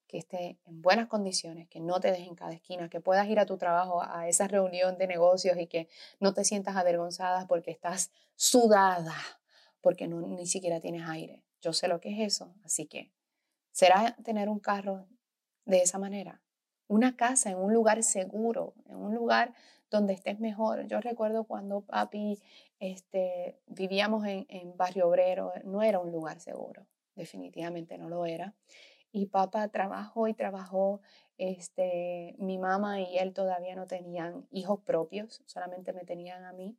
que 0.06 0.18
esté 0.18 0.58
en 0.64 0.82
buenas 0.82 1.06
condiciones, 1.06 1.68
que 1.68 1.78
no 1.80 2.00
te 2.00 2.10
deje 2.10 2.24
en 2.24 2.34
cada 2.34 2.52
esquina, 2.52 2.90
que 2.90 3.00
puedas 3.00 3.28
ir 3.28 3.38
a 3.38 3.46
tu 3.46 3.56
trabajo, 3.56 4.02
a 4.02 4.28
esa 4.28 4.48
reunión 4.48 4.98
de 4.98 5.06
negocios 5.06 5.56
y 5.56 5.68
que 5.68 5.88
no 6.18 6.34
te 6.34 6.44
sientas 6.44 6.76
avergonzada 6.76 7.46
porque 7.46 7.70
estás 7.70 8.10
sudada, 8.34 9.14
porque 9.80 10.08
no, 10.08 10.20
ni 10.20 10.46
siquiera 10.46 10.80
tienes 10.80 11.08
aire. 11.08 11.44
Yo 11.60 11.72
sé 11.72 11.86
lo 11.86 12.00
que 12.00 12.10
es 12.10 12.34
eso, 12.34 12.54
así 12.64 12.86
que 12.86 13.12
será 13.70 14.16
tener 14.24 14.48
un 14.48 14.58
carro 14.58 15.06
de 15.64 15.82
esa 15.82 15.98
manera. 15.98 16.42
Una 16.88 17.16
casa 17.16 17.50
en 17.50 17.58
un 17.58 17.72
lugar 17.72 18.02
seguro, 18.02 18.74
en 18.86 18.96
un 18.96 19.14
lugar 19.14 19.54
donde 19.90 20.12
estés 20.14 20.38
mejor. 20.40 20.86
Yo 20.86 21.00
recuerdo 21.00 21.44
cuando 21.44 21.82
papi 21.82 22.40
este, 22.78 23.58
vivíamos 23.66 24.26
en, 24.26 24.46
en 24.48 24.76
Barrio 24.76 25.08
Obrero, 25.08 25.52
no 25.64 25.82
era 25.82 25.98
un 25.98 26.12
lugar 26.12 26.40
seguro, 26.40 26.86
definitivamente 27.16 27.98
no 27.98 28.08
lo 28.08 28.24
era. 28.24 28.54
Y 29.12 29.26
papá 29.26 29.68
trabajó 29.68 30.28
y 30.28 30.34
trabajó, 30.34 31.00
este, 31.36 32.36
mi 32.38 32.58
mamá 32.58 33.00
y 33.00 33.18
él 33.18 33.32
todavía 33.32 33.74
no 33.74 33.86
tenían 33.86 34.46
hijos 34.52 34.80
propios, 34.80 35.42
solamente 35.46 35.92
me 35.92 36.04
tenían 36.04 36.44
a 36.44 36.52
mí 36.52 36.76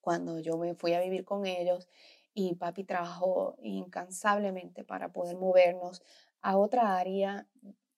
cuando 0.00 0.38
yo 0.38 0.56
me 0.56 0.74
fui 0.74 0.94
a 0.94 1.00
vivir 1.00 1.24
con 1.24 1.44
ellos 1.44 1.88
y 2.32 2.54
papi 2.54 2.84
trabajó 2.84 3.56
incansablemente 3.60 4.84
para 4.84 5.12
poder 5.12 5.36
movernos 5.36 6.02
a 6.40 6.56
otra 6.56 6.96
área, 6.96 7.46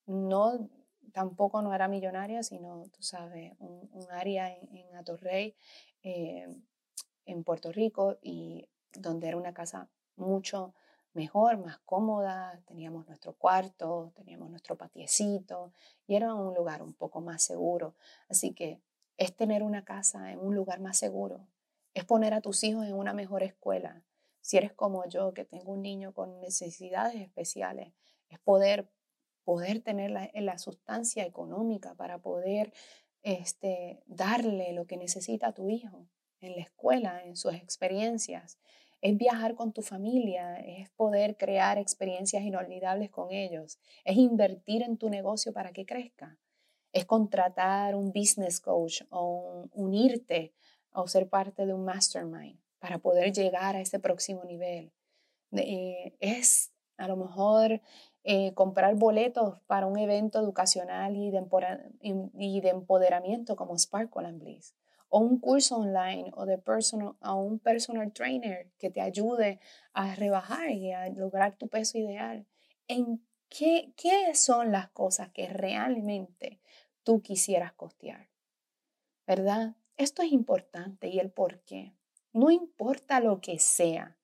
no 0.06 0.68
tampoco 1.12 1.62
no 1.62 1.74
era 1.74 1.88
millonaria, 1.88 2.42
sino, 2.42 2.84
tú 2.92 3.02
sabes, 3.02 3.52
un, 3.58 3.88
área 4.10 4.54
en, 4.54 4.76
en 4.76 4.96
Atorrey, 4.96 5.54
eh, 6.02 6.48
en 7.26 7.44
Puerto 7.44 7.72
Rico, 7.72 8.18
y 8.22 8.68
donde 8.92 9.28
era 9.28 9.36
una 9.36 9.54
casa 9.54 9.88
mucho 10.16 10.74
mejor, 11.12 11.58
más 11.58 11.78
cómoda, 11.80 12.60
teníamos 12.66 13.06
nuestro 13.06 13.34
cuarto, 13.34 14.12
teníamos 14.14 14.50
nuestro 14.50 14.76
patiecito, 14.76 15.72
y 16.06 16.14
era 16.14 16.34
un 16.34 16.54
lugar 16.54 16.82
un 16.82 16.94
poco 16.94 17.20
más 17.20 17.42
seguro. 17.42 17.94
Así 18.28 18.52
que 18.52 18.80
es 19.16 19.34
tener 19.34 19.62
una 19.62 19.84
casa 19.84 20.32
en 20.32 20.38
un 20.38 20.54
lugar 20.54 20.80
más 20.80 20.96
seguro, 20.96 21.46
es 21.94 22.04
poner 22.04 22.34
a 22.34 22.40
tus 22.40 22.62
hijos 22.64 22.86
en 22.86 22.94
una 22.94 23.12
mejor 23.12 23.42
escuela. 23.42 24.02
Si 24.40 24.56
eres 24.56 24.72
como 24.72 25.06
yo, 25.06 25.34
que 25.34 25.44
tengo 25.44 25.72
un 25.72 25.82
niño 25.82 26.14
con 26.14 26.40
necesidades 26.40 27.16
especiales, 27.16 27.92
es 28.28 28.38
poder, 28.38 28.88
poder 29.50 29.80
tener 29.80 30.12
la, 30.12 30.30
la 30.32 30.58
sustancia 30.58 31.24
económica 31.24 31.96
para 31.96 32.18
poder 32.18 32.72
este, 33.24 34.00
darle 34.06 34.72
lo 34.72 34.86
que 34.86 34.96
necesita 34.96 35.48
a 35.48 35.54
tu 35.54 35.68
hijo 35.68 36.06
en 36.40 36.54
la 36.54 36.62
escuela, 36.62 37.24
en 37.24 37.34
sus 37.34 37.54
experiencias. 37.54 38.60
Es 39.00 39.16
viajar 39.16 39.56
con 39.56 39.72
tu 39.72 39.82
familia, 39.82 40.54
es 40.60 40.88
poder 40.90 41.36
crear 41.36 41.78
experiencias 41.78 42.44
inolvidables 42.44 43.10
con 43.10 43.32
ellos, 43.32 43.80
es 44.04 44.16
invertir 44.18 44.84
en 44.84 44.98
tu 44.98 45.10
negocio 45.10 45.52
para 45.52 45.72
que 45.72 45.84
crezca, 45.84 46.38
es 46.92 47.04
contratar 47.04 47.96
un 47.96 48.12
business 48.12 48.60
coach 48.60 49.02
o 49.10 49.68
unirte 49.72 50.54
o 50.92 51.08
ser 51.08 51.28
parte 51.28 51.66
de 51.66 51.74
un 51.74 51.84
mastermind 51.84 52.60
para 52.78 52.98
poder 52.98 53.32
llegar 53.32 53.74
a 53.74 53.80
ese 53.80 53.98
próximo 53.98 54.44
nivel. 54.44 54.92
Eh, 55.50 56.14
es 56.20 56.70
a 57.00 57.08
lo 57.08 57.16
mejor 57.16 57.80
eh, 58.22 58.52
comprar 58.54 58.96
boletos 58.96 59.60
para 59.66 59.86
un 59.86 59.98
evento 59.98 60.38
educacional 60.40 61.16
y 61.16 61.30
de, 61.30 62.68
empoderamiento 62.68 63.56
como 63.56 63.78
Sparkle 63.78 64.26
and 64.26 64.40
Bliss 64.40 64.74
o 65.08 65.18
un 65.20 65.40
curso 65.40 65.76
online 65.76 66.30
o 66.34 66.46
de 66.46 66.58
personal, 66.58 67.16
a 67.20 67.34
un 67.34 67.58
personal 67.58 68.12
trainer 68.12 68.70
que 68.78 68.90
te 68.90 69.00
ayude 69.00 69.58
a 69.92 70.14
rebajar 70.14 70.70
y 70.70 70.92
a 70.92 71.08
lograr 71.08 71.56
tu 71.56 71.68
peso 71.68 71.98
ideal. 71.98 72.46
¿En 72.86 73.26
qué, 73.48 73.92
qué 73.96 74.34
son 74.34 74.70
las 74.70 74.88
cosas 74.90 75.30
que 75.30 75.48
realmente 75.48 76.60
tú 77.02 77.22
quisieras 77.22 77.72
costear? 77.72 78.28
¿Verdad? 79.26 79.74
Esto 79.96 80.22
es 80.22 80.30
importante 80.30 81.08
y 81.08 81.18
el 81.18 81.30
por 81.30 81.60
qué. 81.62 81.92
No 82.32 82.50
importa 82.50 83.20
lo 83.20 83.40
que 83.40 83.58
sea, 83.58 84.16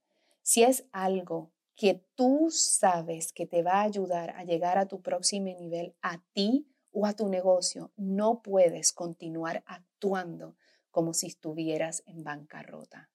si 0.42 0.62
es 0.62 0.86
algo 0.92 1.50
que 1.76 2.02
tú 2.14 2.48
sabes 2.50 3.32
que 3.32 3.46
te 3.46 3.62
va 3.62 3.74
a 3.74 3.82
ayudar 3.82 4.30
a 4.30 4.44
llegar 4.44 4.78
a 4.78 4.86
tu 4.86 5.02
próximo 5.02 5.54
nivel, 5.58 5.94
a 6.02 6.22
ti 6.32 6.66
o 6.90 7.06
a 7.06 7.12
tu 7.12 7.28
negocio, 7.28 7.92
no 7.96 8.42
puedes 8.42 8.92
continuar 8.92 9.62
actuando 9.66 10.56
como 10.90 11.12
si 11.12 11.26
estuvieras 11.26 12.02
en 12.06 12.24
bancarrota. 12.24 13.10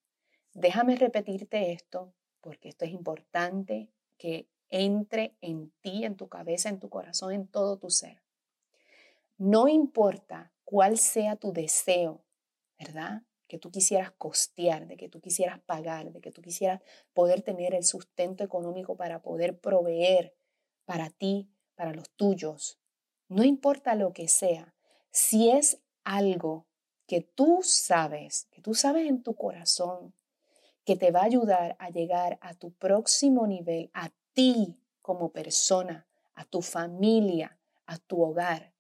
Déjame 0.53 0.95
repetirte 0.95 1.71
esto 1.71 2.13
porque 2.39 2.69
esto 2.69 2.85
es 2.85 2.91
importante 2.91 3.89
que 4.17 4.47
entre 4.69 5.35
en 5.41 5.71
ti, 5.81 6.05
en 6.05 6.15
tu 6.15 6.29
cabeza, 6.29 6.69
en 6.69 6.79
tu 6.79 6.89
corazón, 6.89 7.33
en 7.33 7.47
todo 7.47 7.77
tu 7.77 7.89
ser. 7.89 8.21
No 9.37 9.67
importa 9.67 10.53
cuál 10.63 10.97
sea 10.97 11.35
tu 11.35 11.51
deseo 11.51 12.23
¿verdad? 12.81 13.21
Que 13.51 13.59
tú 13.59 13.69
quisieras 13.69 14.11
costear, 14.11 14.87
de 14.87 14.95
que 14.95 15.09
tú 15.09 15.19
quisieras 15.19 15.59
pagar, 15.59 16.13
de 16.13 16.21
que 16.21 16.31
tú 16.31 16.41
quisieras 16.41 16.81
poder 17.13 17.41
tener 17.41 17.75
el 17.75 17.83
sustento 17.83 18.45
económico 18.45 18.95
para 18.95 19.21
poder 19.21 19.59
proveer 19.59 20.33
para 20.85 21.09
ti, 21.09 21.49
para 21.75 21.91
los 21.91 22.09
tuyos. 22.11 22.79
No 23.27 23.43
importa 23.43 23.95
lo 23.95 24.13
que 24.13 24.29
sea, 24.29 24.73
si 25.11 25.49
es 25.49 25.81
algo 26.05 26.65
que 27.07 27.19
tú 27.19 27.59
sabes, 27.61 28.47
que 28.51 28.61
tú 28.61 28.73
sabes 28.73 29.09
en 29.09 29.21
tu 29.21 29.35
corazón, 29.35 30.13
que 30.85 30.95
te 30.95 31.11
va 31.11 31.19
a 31.19 31.25
ayudar 31.25 31.75
a 31.77 31.89
llegar 31.89 32.39
a 32.39 32.53
tu 32.53 32.71
próximo 32.71 33.47
nivel, 33.47 33.91
a 33.93 34.13
ti 34.31 34.79
como 35.01 35.33
persona, 35.33 36.07
a 36.35 36.45
tu 36.45 36.61
familia, 36.61 37.59
a 37.85 37.97
tu 37.97 38.21
hogar, 38.23 38.71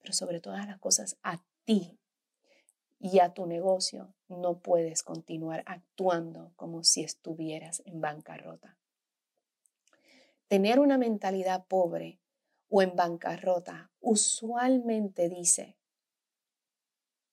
pero 0.00 0.14
sobre 0.14 0.40
todas 0.40 0.66
las 0.66 0.78
cosas, 0.78 1.18
a 1.22 1.44
ti 1.66 1.98
y 3.04 3.18
a 3.18 3.34
tu 3.34 3.44
negocio, 3.44 4.14
no 4.28 4.60
puedes 4.60 5.02
continuar 5.02 5.62
actuando 5.66 6.54
como 6.56 6.84
si 6.84 7.02
estuvieras 7.02 7.82
en 7.84 8.00
bancarrota. 8.00 8.78
Tener 10.48 10.80
una 10.80 10.96
mentalidad 10.96 11.66
pobre 11.66 12.18
o 12.70 12.80
en 12.80 12.96
bancarrota 12.96 13.90
usualmente 14.00 15.28
dice, 15.28 15.76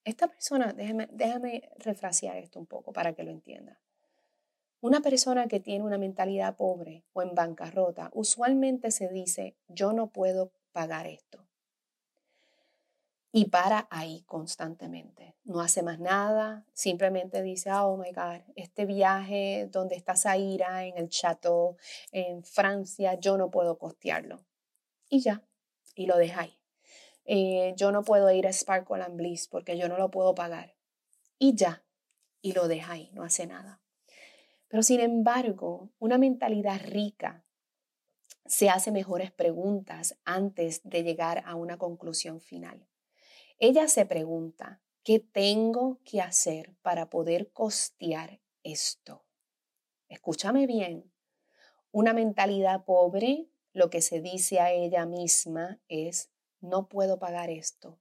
esta 0.04 0.28
persona, 0.28 0.74
déjame, 0.74 1.70
refrasear 1.78 2.36
esto 2.36 2.60
un 2.60 2.66
poco 2.66 2.92
para 2.92 3.14
que 3.14 3.22
lo 3.22 3.30
entienda. 3.30 3.80
Una 4.82 5.00
persona 5.00 5.48
que 5.48 5.58
tiene 5.58 5.86
una 5.86 5.96
mentalidad 5.96 6.54
pobre 6.54 7.06
o 7.14 7.22
en 7.22 7.34
bancarrota 7.34 8.10
usualmente 8.12 8.90
se 8.90 9.08
dice, 9.08 9.56
yo 9.68 9.94
no 9.94 10.08
puedo 10.08 10.52
pagar 10.72 11.06
esto 11.06 11.48
y 13.32 13.46
para 13.46 13.88
ahí 13.90 14.22
constantemente. 14.26 15.34
No 15.44 15.60
hace 15.60 15.82
más 15.82 15.98
nada, 15.98 16.66
simplemente 16.74 17.42
dice, 17.42 17.70
ah, 17.70 17.86
oh 17.86 17.96
my 17.96 18.12
God, 18.12 18.42
este 18.54 18.84
viaje 18.84 19.68
donde 19.72 19.96
está 19.96 20.14
Zaira 20.14 20.84
en 20.84 20.98
el 20.98 21.08
chateau 21.08 21.76
en 22.12 22.44
Francia, 22.44 23.18
yo 23.18 23.38
no 23.38 23.50
puedo 23.50 23.78
costearlo. 23.78 24.44
Y 25.08 25.20
ya, 25.20 25.42
y 25.94 26.06
lo 26.06 26.18
deja 26.18 26.42
ahí. 26.42 26.58
Eh, 27.24 27.72
yo 27.76 27.90
no 27.90 28.02
puedo 28.02 28.30
ir 28.30 28.46
a 28.46 28.52
Sparkle 28.52 29.02
and 29.02 29.16
Bliss 29.16 29.48
porque 29.48 29.78
yo 29.78 29.88
no 29.88 29.96
lo 29.96 30.10
puedo 30.10 30.34
pagar. 30.34 30.74
Y 31.38 31.54
ya, 31.54 31.82
y 32.42 32.52
lo 32.52 32.68
deja 32.68 32.92
ahí, 32.92 33.10
no 33.14 33.24
hace 33.24 33.46
nada. 33.46 33.80
Pero 34.68 34.82
sin 34.82 35.00
embargo, 35.00 35.90
una 35.98 36.18
mentalidad 36.18 36.80
rica 36.84 37.44
se 38.44 38.68
hace 38.68 38.90
mejores 38.90 39.30
preguntas 39.32 40.18
antes 40.24 40.82
de 40.84 41.02
llegar 41.02 41.42
a 41.46 41.54
una 41.54 41.78
conclusión 41.78 42.40
final. 42.40 42.86
Ella 43.64 43.86
se 43.86 44.06
pregunta, 44.06 44.82
¿qué 45.04 45.20
tengo 45.20 46.00
que 46.02 46.20
hacer 46.20 46.74
para 46.82 47.08
poder 47.08 47.52
costear 47.52 48.40
esto? 48.64 49.24
Escúchame 50.08 50.66
bien, 50.66 51.12
una 51.92 52.12
mentalidad 52.12 52.84
pobre, 52.84 53.46
lo 53.72 53.88
que 53.88 54.02
se 54.02 54.20
dice 54.20 54.58
a 54.58 54.72
ella 54.72 55.06
misma 55.06 55.80
es, 55.86 56.32
no 56.60 56.88
puedo 56.88 57.20
pagar 57.20 57.50
esto. 57.50 58.00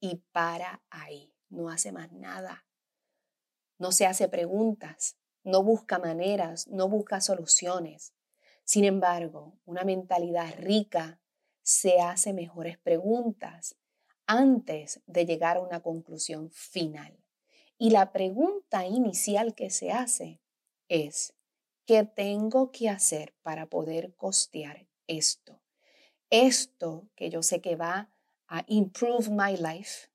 Y 0.00 0.22
para 0.32 0.82
ahí, 0.88 1.34
no 1.50 1.68
hace 1.68 1.92
más 1.92 2.10
nada. 2.10 2.66
No 3.76 3.92
se 3.92 4.06
hace 4.06 4.26
preguntas, 4.30 5.18
no 5.42 5.62
busca 5.62 5.98
maneras, 5.98 6.66
no 6.68 6.88
busca 6.88 7.20
soluciones. 7.20 8.14
Sin 8.64 8.86
embargo, 8.86 9.58
una 9.66 9.84
mentalidad 9.84 10.54
rica 10.56 11.20
se 11.60 12.00
hace 12.00 12.32
mejores 12.32 12.78
preguntas, 12.78 13.76
antes 14.26 15.00
de 15.06 15.26
llegar 15.26 15.56
a 15.56 15.60
una 15.60 15.80
conclusión 15.80 16.50
final. 16.50 17.18
Y 17.78 17.90
la 17.90 18.12
pregunta 18.12 18.86
inicial 18.86 19.54
que 19.54 19.70
se 19.70 19.90
hace 19.90 20.40
es, 20.88 21.34
¿qué 21.86 22.04
tengo 22.04 22.70
que 22.70 22.88
hacer 22.88 23.34
para 23.42 23.66
poder 23.66 24.14
costear 24.14 24.86
esto? 25.06 25.60
Esto 26.30 27.08
que 27.14 27.30
yo 27.30 27.42
sé 27.42 27.60
que 27.60 27.76
va 27.76 28.10
a 28.48 28.64
improve 28.68 29.30
my 29.30 29.56
life, 29.56 30.08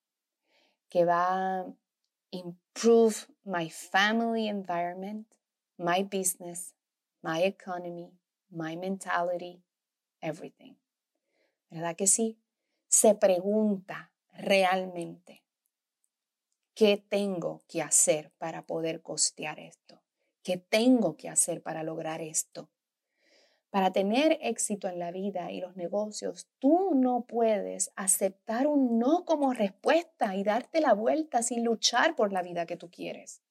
que 0.90 1.06
va 1.06 1.62
a 1.62 1.74
improve 2.32 3.28
my 3.44 3.70
family 3.70 4.48
environment, 4.48 5.28
my 5.78 6.04
business, 6.04 6.74
my 7.22 7.44
economy, 7.44 8.12
my 8.50 8.76
mentality, 8.76 9.64
everything. 10.22 10.76
¿Verdad 11.70 11.96
que 11.96 12.08
sí? 12.08 12.38
Se 12.90 13.14
pregunta 13.14 14.12
realmente, 14.34 15.44
¿qué 16.74 16.98
tengo 16.98 17.62
que 17.68 17.84
hacer 17.84 18.32
para 18.40 18.66
poder 18.66 19.02
costear 19.02 19.60
esto? 19.60 20.02
¿Qué 20.44 20.58
tengo 20.58 21.16
que 21.16 21.30
hacer 21.30 21.62
para 21.62 21.84
lograr 21.84 22.22
esto? 22.22 22.70
Para 23.70 23.92
tener 23.92 24.40
éxito 24.42 24.88
en 24.88 24.98
la 24.98 25.12
vida 25.12 25.52
y 25.52 25.62
los 25.62 25.76
negocios, 25.76 26.48
tú 26.58 26.96
no 26.96 27.26
puedes 27.26 27.92
aceptar 27.96 28.66
un 28.66 28.98
no 28.98 29.24
como 29.24 29.54
respuesta 29.54 30.36
y 30.36 30.44
darte 30.44 30.82
la 30.82 30.94
vuelta 30.94 31.44
sin 31.44 31.64
luchar 31.64 32.16
por 32.16 32.34
la 32.34 32.42
vida 32.42 32.66
que 32.66 32.78
tú 32.78 32.90
quieres. 32.90 33.44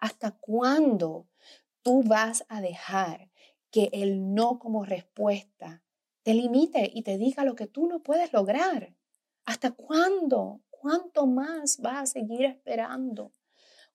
¿Hasta 0.00 0.30
cuándo 0.30 1.26
tú 1.82 2.02
vas 2.02 2.46
a 2.48 2.62
dejar 2.62 3.30
que 3.70 3.90
el 3.92 4.32
no 4.32 4.58
como 4.58 4.86
respuesta 4.86 5.82
te 6.26 6.34
limite 6.34 6.90
y 6.92 7.02
te 7.02 7.18
diga 7.18 7.44
lo 7.44 7.54
que 7.54 7.68
tú 7.68 7.86
no 7.86 8.00
puedes 8.00 8.32
lograr? 8.32 8.92
¿Hasta 9.44 9.70
cuándo? 9.70 10.60
¿Cuánto 10.70 11.28
más 11.28 11.78
vas 11.78 12.02
a 12.02 12.06
seguir 12.06 12.44
esperando? 12.44 13.30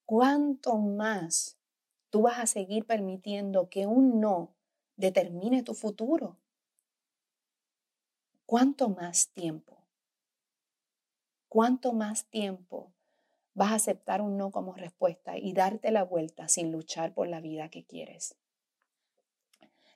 ¿Cuánto 0.05 0.77
más 0.77 1.57
tú 2.09 2.21
vas 2.21 2.39
a 2.39 2.45
seguir 2.47 2.85
permitiendo 2.85 3.67
que 3.67 3.85
un 3.85 4.21
no 4.21 4.55
determine 4.95 5.61
tu 5.61 5.73
futuro. 5.73 6.37
¿Cuánto 8.45 8.87
más 8.87 9.27
tiempo? 9.33 9.77
¿Cuánto 11.49 11.91
más 11.91 12.29
tiempo 12.29 12.93
vas 13.53 13.73
a 13.73 13.75
aceptar 13.75 14.21
un 14.21 14.37
no 14.37 14.51
como 14.51 14.73
respuesta 14.73 15.37
y 15.37 15.51
darte 15.51 15.91
la 15.91 16.05
vuelta 16.05 16.47
sin 16.47 16.71
luchar 16.71 17.13
por 17.13 17.27
la 17.27 17.41
vida 17.41 17.67
que 17.67 17.83
quieres? 17.83 18.37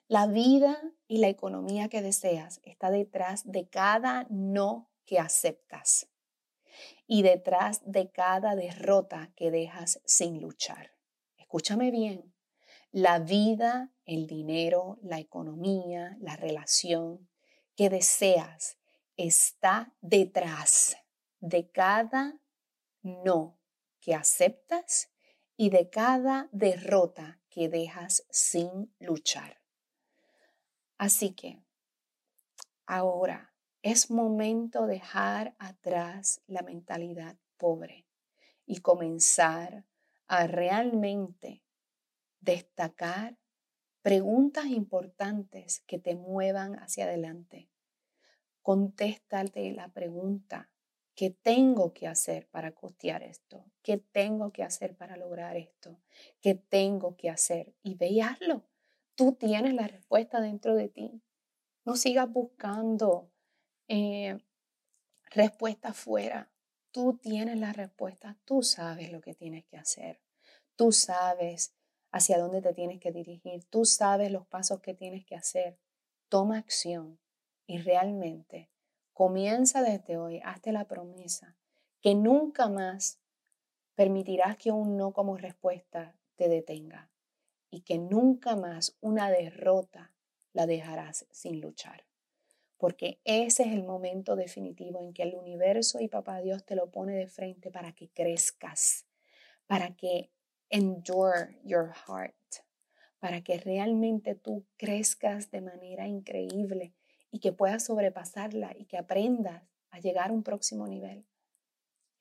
La 0.09 0.27
vida 0.27 0.77
y 1.07 1.19
la 1.19 1.27
economía 1.27 1.89
que 1.89 2.01
deseas 2.01 2.61
está 2.63 2.91
detrás 2.91 3.43
de 3.45 3.67
cada 3.67 4.25
no 4.29 4.89
que 5.05 5.19
aceptas 5.19 6.07
y 7.07 7.21
detrás 7.21 7.81
de 7.85 8.11
cada 8.11 8.55
derrota 8.55 9.31
que 9.35 9.51
dejas 9.51 10.01
sin 10.05 10.41
luchar. 10.41 10.91
Escúchame 11.37 11.91
bien, 11.91 12.33
la 12.91 13.19
vida, 13.19 13.91
el 14.05 14.25
dinero, 14.25 14.97
la 15.01 15.19
economía, 15.19 16.17
la 16.19 16.35
relación 16.35 17.29
que 17.75 17.89
deseas 17.89 18.77
está 19.17 19.93
detrás 20.01 20.97
de 21.39 21.69
cada 21.69 22.39
no 23.01 23.59
que 23.99 24.15
aceptas 24.15 25.11
y 25.57 25.69
de 25.69 25.89
cada 25.89 26.49
derrota 26.51 27.39
que 27.49 27.69
dejas 27.69 28.25
sin 28.29 28.93
luchar. 28.99 29.64
Así 31.05 31.35
que 31.35 31.61
ahora 32.87 33.53
es 33.83 34.09
momento 34.09 34.87
de 34.87 34.95
dejar 34.95 35.55
atrás 35.59 36.41
la 36.47 36.63
mentalidad 36.63 37.37
pobre 37.57 38.07
y 38.65 38.79
comenzar 38.79 39.85
a 40.25 40.47
realmente 40.47 41.61
destacar 42.39 43.37
preguntas 44.01 44.65
importantes 44.65 45.83
que 45.85 45.99
te 45.99 46.15
muevan 46.15 46.73
hacia 46.79 47.05
adelante. 47.05 47.69
Contéstate 48.63 49.73
la 49.73 49.89
pregunta, 49.89 50.71
¿qué 51.13 51.29
tengo 51.29 51.93
que 51.93 52.07
hacer 52.07 52.47
para 52.47 52.71
costear 52.71 53.21
esto? 53.21 53.63
¿Qué 53.83 53.99
tengo 53.99 54.51
que 54.51 54.63
hacer 54.63 54.97
para 54.97 55.17
lograr 55.17 55.55
esto? 55.55 56.01
¿Qué 56.41 56.55
tengo 56.55 57.15
que 57.15 57.29
hacer? 57.29 57.75
Y 57.83 57.93
ve 57.93 58.09
Tú 59.15 59.33
tienes 59.33 59.73
la 59.73 59.87
respuesta 59.87 60.41
dentro 60.41 60.75
de 60.75 60.89
ti. 60.89 61.21
No 61.85 61.95
sigas 61.95 62.29
buscando 62.31 63.31
eh, 63.87 64.37
respuestas 65.31 65.95
fuera. 65.95 66.51
Tú 66.91 67.17
tienes 67.17 67.59
la 67.59 67.73
respuesta. 67.73 68.37
Tú 68.45 68.61
sabes 68.61 69.11
lo 69.11 69.21
que 69.21 69.33
tienes 69.33 69.65
que 69.65 69.77
hacer. 69.77 70.21
Tú 70.75 70.91
sabes 70.91 71.73
hacia 72.11 72.37
dónde 72.37 72.61
te 72.61 72.73
tienes 72.73 72.99
que 72.99 73.11
dirigir. 73.11 73.63
Tú 73.65 73.85
sabes 73.85 74.31
los 74.31 74.45
pasos 74.47 74.81
que 74.81 74.93
tienes 74.93 75.25
que 75.25 75.35
hacer. 75.35 75.79
Toma 76.29 76.57
acción 76.57 77.19
y 77.65 77.77
realmente 77.77 78.69
comienza 79.13 79.81
desde 79.81 80.17
hoy, 80.17 80.41
hazte 80.43 80.71
la 80.71 80.85
promesa 80.85 81.57
que 82.01 82.13
nunca 82.13 82.69
más 82.69 83.19
permitirás 83.95 84.57
que 84.57 84.71
un 84.71 84.97
no 84.97 85.13
como 85.13 85.37
respuesta 85.37 86.15
te 86.35 86.49
detenga 86.49 87.09
y 87.75 87.81
que 87.81 87.97
nunca 87.97 88.55
más 88.55 88.95
una 89.01 89.29
derrota 89.29 90.13
la 90.53 90.65
dejarás 90.65 91.27
sin 91.31 91.59
luchar. 91.59 92.05
Porque 92.77 93.19
ese 93.25 93.63
es 93.63 93.73
el 93.73 93.83
momento 93.83 94.37
definitivo 94.37 95.01
en 95.01 95.13
que 95.13 95.23
el 95.23 95.35
universo 95.35 95.99
y 95.99 96.07
papá 96.07 96.39
Dios 96.39 96.65
te 96.65 96.75
lo 96.75 96.89
pone 96.89 97.13
de 97.15 97.27
frente 97.27 97.71
para 97.71 97.91
que 97.91 98.07
crezcas, 98.09 99.05
para 99.67 99.93
que 99.97 100.31
endure 100.69 101.59
your 101.65 101.91
heart, 102.07 102.63
para 103.19 103.41
que 103.41 103.57
realmente 103.57 104.35
tú 104.35 104.65
crezcas 104.77 105.51
de 105.51 105.59
manera 105.59 106.07
increíble 106.07 106.93
y 107.29 107.39
que 107.39 107.51
puedas 107.51 107.83
sobrepasarla 107.83 108.73
y 108.77 108.85
que 108.85 108.97
aprendas 108.97 109.63
a 109.89 109.99
llegar 109.99 110.29
a 110.29 110.33
un 110.33 110.43
próximo 110.43 110.87
nivel. 110.87 111.25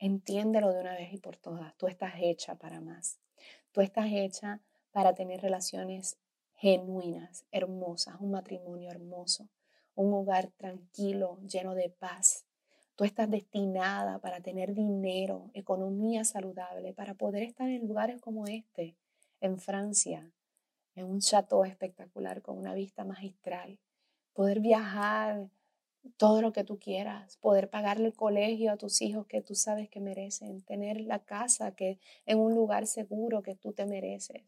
Entiéndelo 0.00 0.72
de 0.72 0.80
una 0.80 0.94
vez 0.94 1.12
y 1.12 1.18
por 1.18 1.36
todas. 1.36 1.76
Tú 1.76 1.86
estás 1.86 2.14
hecha 2.20 2.56
para 2.56 2.80
más. 2.80 3.20
Tú 3.70 3.80
estás 3.80 4.06
hecha 4.10 4.60
para 4.94 5.14
tener 5.14 5.42
relaciones 5.42 6.16
genuinas, 6.54 7.44
hermosas, 7.50 8.14
un 8.20 8.30
matrimonio 8.30 8.90
hermoso, 8.90 9.50
un 9.94 10.14
hogar 10.14 10.52
tranquilo, 10.56 11.38
lleno 11.42 11.74
de 11.74 11.90
paz, 11.90 12.46
Tú 12.96 13.02
estás 13.02 13.28
destinada 13.28 14.20
para 14.20 14.40
tener 14.40 14.72
dinero, 14.72 15.50
economía 15.52 16.22
saludable, 16.24 16.92
para 16.92 17.14
poder 17.14 17.42
estar 17.42 17.68
en 17.68 17.88
lugares 17.88 18.20
como 18.20 18.46
este, 18.46 18.96
en 19.40 19.58
Francia, 19.58 20.30
en 20.94 21.06
un 21.06 21.18
chateau 21.18 21.64
espectacular 21.64 22.40
con 22.40 22.56
una 22.56 22.72
vista 22.72 23.04
magistral, 23.04 23.80
poder 24.32 24.60
viajar 24.60 25.48
todo 26.16 26.40
lo 26.40 26.52
que 26.52 26.62
tú 26.62 26.78
quieras, 26.78 27.36
poder 27.38 27.68
pagarle 27.68 28.06
el 28.06 28.14
colegio 28.14 28.70
a 28.70 28.76
tus 28.76 29.02
hijos 29.02 29.26
que 29.26 29.42
tú 29.42 29.56
sabes 29.56 29.88
que 29.88 29.98
merecen, 29.98 30.62
tener 30.62 31.00
la 31.00 31.18
casa 31.18 31.74
que 31.74 31.98
en 32.26 32.38
un 32.38 32.54
lugar 32.54 32.86
seguro 32.86 33.42
que 33.42 33.56
tú 33.56 33.72
te 33.72 33.86
mereces. 33.86 34.44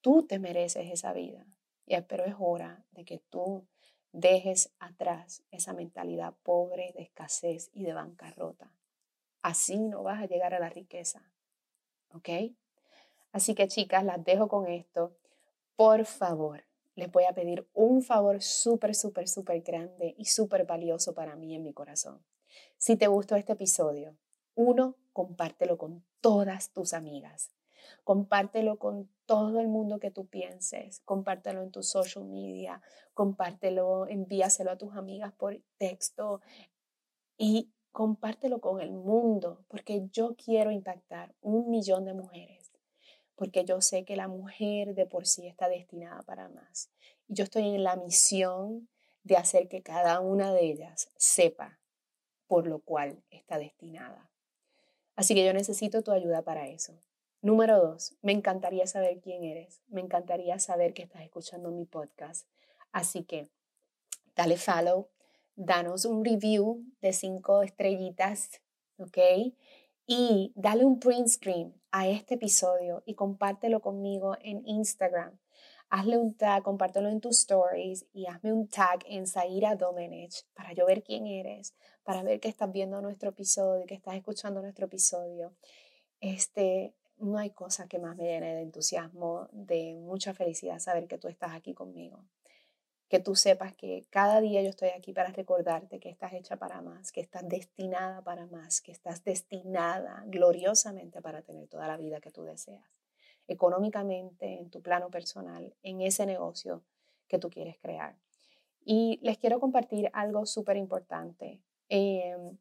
Tú 0.00 0.26
te 0.26 0.38
mereces 0.38 0.90
esa 0.90 1.12
vida. 1.12 1.46
Y 1.86 2.00
pero 2.02 2.24
es 2.24 2.34
hora 2.38 2.84
de 2.92 3.04
que 3.04 3.18
tú 3.18 3.66
dejes 4.12 4.72
atrás 4.78 5.42
esa 5.50 5.72
mentalidad 5.72 6.34
pobre, 6.42 6.92
de 6.94 7.02
escasez 7.02 7.70
y 7.72 7.82
de 7.82 7.94
bancarrota. 7.94 8.72
Así 9.42 9.78
no 9.78 10.02
vas 10.02 10.22
a 10.22 10.26
llegar 10.26 10.54
a 10.54 10.60
la 10.60 10.68
riqueza. 10.68 11.32
¿Ok? 12.12 12.28
Así 13.32 13.54
que 13.54 13.68
chicas, 13.68 14.04
las 14.04 14.22
dejo 14.24 14.48
con 14.48 14.66
esto. 14.66 15.16
Por 15.76 16.04
favor, 16.04 16.64
les 16.94 17.10
voy 17.10 17.24
a 17.24 17.32
pedir 17.32 17.68
un 17.74 18.02
favor 18.02 18.42
súper, 18.42 18.94
súper, 18.94 19.28
súper 19.28 19.60
grande 19.62 20.14
y 20.18 20.24
súper 20.24 20.64
valioso 20.66 21.14
para 21.14 21.36
mí 21.36 21.54
en 21.54 21.62
mi 21.62 21.72
corazón. 21.72 22.24
Si 22.76 22.96
te 22.96 23.06
gustó 23.06 23.36
este 23.36 23.52
episodio, 23.52 24.16
uno, 24.54 24.96
compártelo 25.12 25.78
con 25.78 26.04
todas 26.20 26.72
tus 26.72 26.94
amigas. 26.94 27.50
Compártelo 28.04 28.78
con 28.78 29.08
todo 29.26 29.60
el 29.60 29.68
mundo 29.68 29.98
que 29.98 30.10
tú 30.10 30.26
pienses. 30.26 31.00
Compártelo 31.04 31.62
en 31.62 31.70
tu 31.70 31.82
social 31.82 32.24
media, 32.24 32.82
compártelo, 33.14 34.06
envíaselo 34.06 34.70
a 34.70 34.78
tus 34.78 34.96
amigas 34.96 35.32
por 35.32 35.60
texto 35.76 36.40
y 37.36 37.70
compártelo 37.92 38.60
con 38.60 38.80
el 38.80 38.92
mundo, 38.92 39.64
porque 39.68 40.08
yo 40.12 40.36
quiero 40.36 40.70
impactar 40.70 41.34
un 41.40 41.70
millón 41.70 42.04
de 42.04 42.14
mujeres, 42.14 42.70
porque 43.34 43.64
yo 43.64 43.80
sé 43.80 44.04
que 44.04 44.16
la 44.16 44.28
mujer 44.28 44.94
de 44.94 45.06
por 45.06 45.26
sí 45.26 45.46
está 45.46 45.68
destinada 45.68 46.22
para 46.22 46.48
más. 46.48 46.90
Y 47.26 47.34
yo 47.34 47.44
estoy 47.44 47.74
en 47.74 47.82
la 47.82 47.96
misión 47.96 48.88
de 49.24 49.36
hacer 49.36 49.68
que 49.68 49.82
cada 49.82 50.20
una 50.20 50.52
de 50.52 50.64
ellas 50.66 51.10
sepa 51.16 51.78
por 52.46 52.66
lo 52.66 52.80
cual 52.80 53.22
está 53.30 53.58
destinada. 53.58 54.30
Así 55.14 55.34
que 55.34 55.44
yo 55.44 55.52
necesito 55.52 56.02
tu 56.02 56.12
ayuda 56.12 56.42
para 56.42 56.68
eso. 56.68 56.94
Número 57.40 57.78
dos, 57.78 58.16
me 58.20 58.32
encantaría 58.32 58.86
saber 58.86 59.20
quién 59.20 59.44
eres. 59.44 59.80
Me 59.88 60.00
encantaría 60.00 60.58
saber 60.58 60.92
que 60.92 61.02
estás 61.02 61.22
escuchando 61.22 61.70
mi 61.70 61.84
podcast. 61.84 62.48
Así 62.90 63.22
que 63.22 63.48
dale 64.34 64.56
follow, 64.56 65.08
danos 65.54 66.04
un 66.04 66.24
review 66.24 66.84
de 67.00 67.12
cinco 67.12 67.62
estrellitas, 67.62 68.60
¿ok? 68.98 69.18
Y 70.06 70.52
dale 70.56 70.84
un 70.84 70.98
print 70.98 71.28
screen 71.28 71.74
a 71.92 72.08
este 72.08 72.34
episodio 72.34 73.02
y 73.06 73.14
compártelo 73.14 73.80
conmigo 73.80 74.36
en 74.40 74.66
Instagram. 74.66 75.38
Hazle 75.90 76.18
un 76.18 76.34
tag, 76.34 76.64
compártelo 76.64 77.08
en 77.08 77.20
tus 77.20 77.40
stories 77.40 78.06
y 78.12 78.26
hazme 78.26 78.52
un 78.52 78.68
tag 78.68 79.04
en 79.06 79.26
Zaira 79.26 79.76
Domenech 79.76 80.44
para 80.54 80.72
yo 80.72 80.86
ver 80.86 81.02
quién 81.02 81.26
eres, 81.26 81.74
para 82.02 82.22
ver 82.22 82.40
que 82.40 82.48
estás 82.48 82.70
viendo 82.72 83.00
nuestro 83.00 83.30
episodio, 83.30 83.86
que 83.86 83.94
estás 83.94 84.16
escuchando 84.16 84.60
nuestro 84.60 84.86
episodio. 84.86 85.54
Este, 86.20 86.94
no 87.18 87.38
hay 87.38 87.50
cosa 87.50 87.88
que 87.88 87.98
más 87.98 88.16
me 88.16 88.24
llene 88.24 88.54
de 88.54 88.62
entusiasmo, 88.62 89.48
de 89.52 89.94
mucha 89.94 90.34
felicidad 90.34 90.78
saber 90.78 91.06
que 91.06 91.18
tú 91.18 91.28
estás 91.28 91.52
aquí 91.52 91.74
conmigo. 91.74 92.24
Que 93.08 93.20
tú 93.20 93.34
sepas 93.34 93.74
que 93.74 94.06
cada 94.10 94.40
día 94.40 94.62
yo 94.62 94.68
estoy 94.68 94.90
aquí 94.90 95.12
para 95.12 95.30
recordarte 95.30 95.98
que 95.98 96.10
estás 96.10 96.34
hecha 96.34 96.56
para 96.56 96.82
más, 96.82 97.10
que 97.10 97.20
estás 97.20 97.48
destinada 97.48 98.22
para 98.22 98.46
más, 98.46 98.80
que 98.80 98.92
estás 98.92 99.24
destinada 99.24 100.24
gloriosamente 100.26 101.22
para 101.22 101.42
tener 101.42 101.68
toda 101.68 101.86
la 101.88 101.96
vida 101.96 102.20
que 102.20 102.30
tú 102.30 102.44
deseas. 102.44 102.84
Económicamente, 103.46 104.58
en 104.58 104.68
tu 104.70 104.82
plano 104.82 105.10
personal, 105.10 105.74
en 105.82 106.02
ese 106.02 106.26
negocio 106.26 106.82
que 107.28 107.38
tú 107.38 107.48
quieres 107.48 107.78
crear. 107.78 108.16
Y 108.84 109.18
les 109.22 109.38
quiero 109.38 109.58
compartir 109.58 110.10
algo 110.12 110.44
súper 110.44 110.76
importante. 110.76 111.62
Em, 111.88 112.58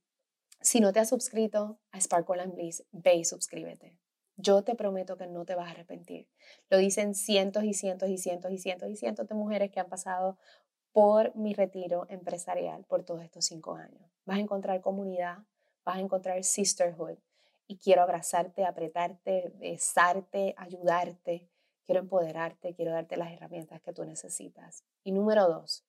si 0.61 0.79
no 0.79 0.93
te 0.93 0.99
has 0.99 1.09
suscrito 1.09 1.77
a 1.91 1.99
Sparkle 1.99 2.41
and 2.41 2.53
Bliss, 2.53 2.85
ve 2.91 3.15
y 3.15 3.25
suscríbete. 3.25 3.97
Yo 4.37 4.63
te 4.63 4.75
prometo 4.75 5.17
que 5.17 5.25
no 5.25 5.45
te 5.45 5.55
vas 5.55 5.67
a 5.67 5.71
arrepentir. 5.71 6.27
Lo 6.69 6.77
dicen 6.77 7.15
cientos 7.15 7.63
y 7.63 7.73
cientos 7.73 8.09
y 8.09 8.19
cientos 8.19 8.51
y 8.51 8.59
cientos 8.59 8.89
y 8.89 8.95
cientos 8.95 9.27
de 9.27 9.33
mujeres 9.33 9.71
que 9.71 9.79
han 9.79 9.89
pasado 9.89 10.37
por 10.91 11.35
mi 11.35 11.55
retiro 11.55 12.05
empresarial 12.09 12.83
por 12.85 13.03
todos 13.03 13.23
estos 13.23 13.45
cinco 13.45 13.75
años. 13.75 14.01
Vas 14.25 14.37
a 14.37 14.41
encontrar 14.41 14.81
comunidad, 14.81 15.39
vas 15.83 15.97
a 15.97 16.01
encontrar 16.01 16.43
sisterhood 16.43 17.17
y 17.65 17.77
quiero 17.77 18.03
abrazarte, 18.03 18.63
apretarte, 18.63 19.51
besarte, 19.55 20.53
ayudarte. 20.55 21.49
Quiero 21.83 22.01
empoderarte, 22.01 22.75
quiero 22.75 22.91
darte 22.91 23.17
las 23.17 23.31
herramientas 23.31 23.81
que 23.81 23.93
tú 23.93 24.05
necesitas. 24.05 24.83
Y 25.03 25.13
número 25.13 25.47
dos, 25.47 25.86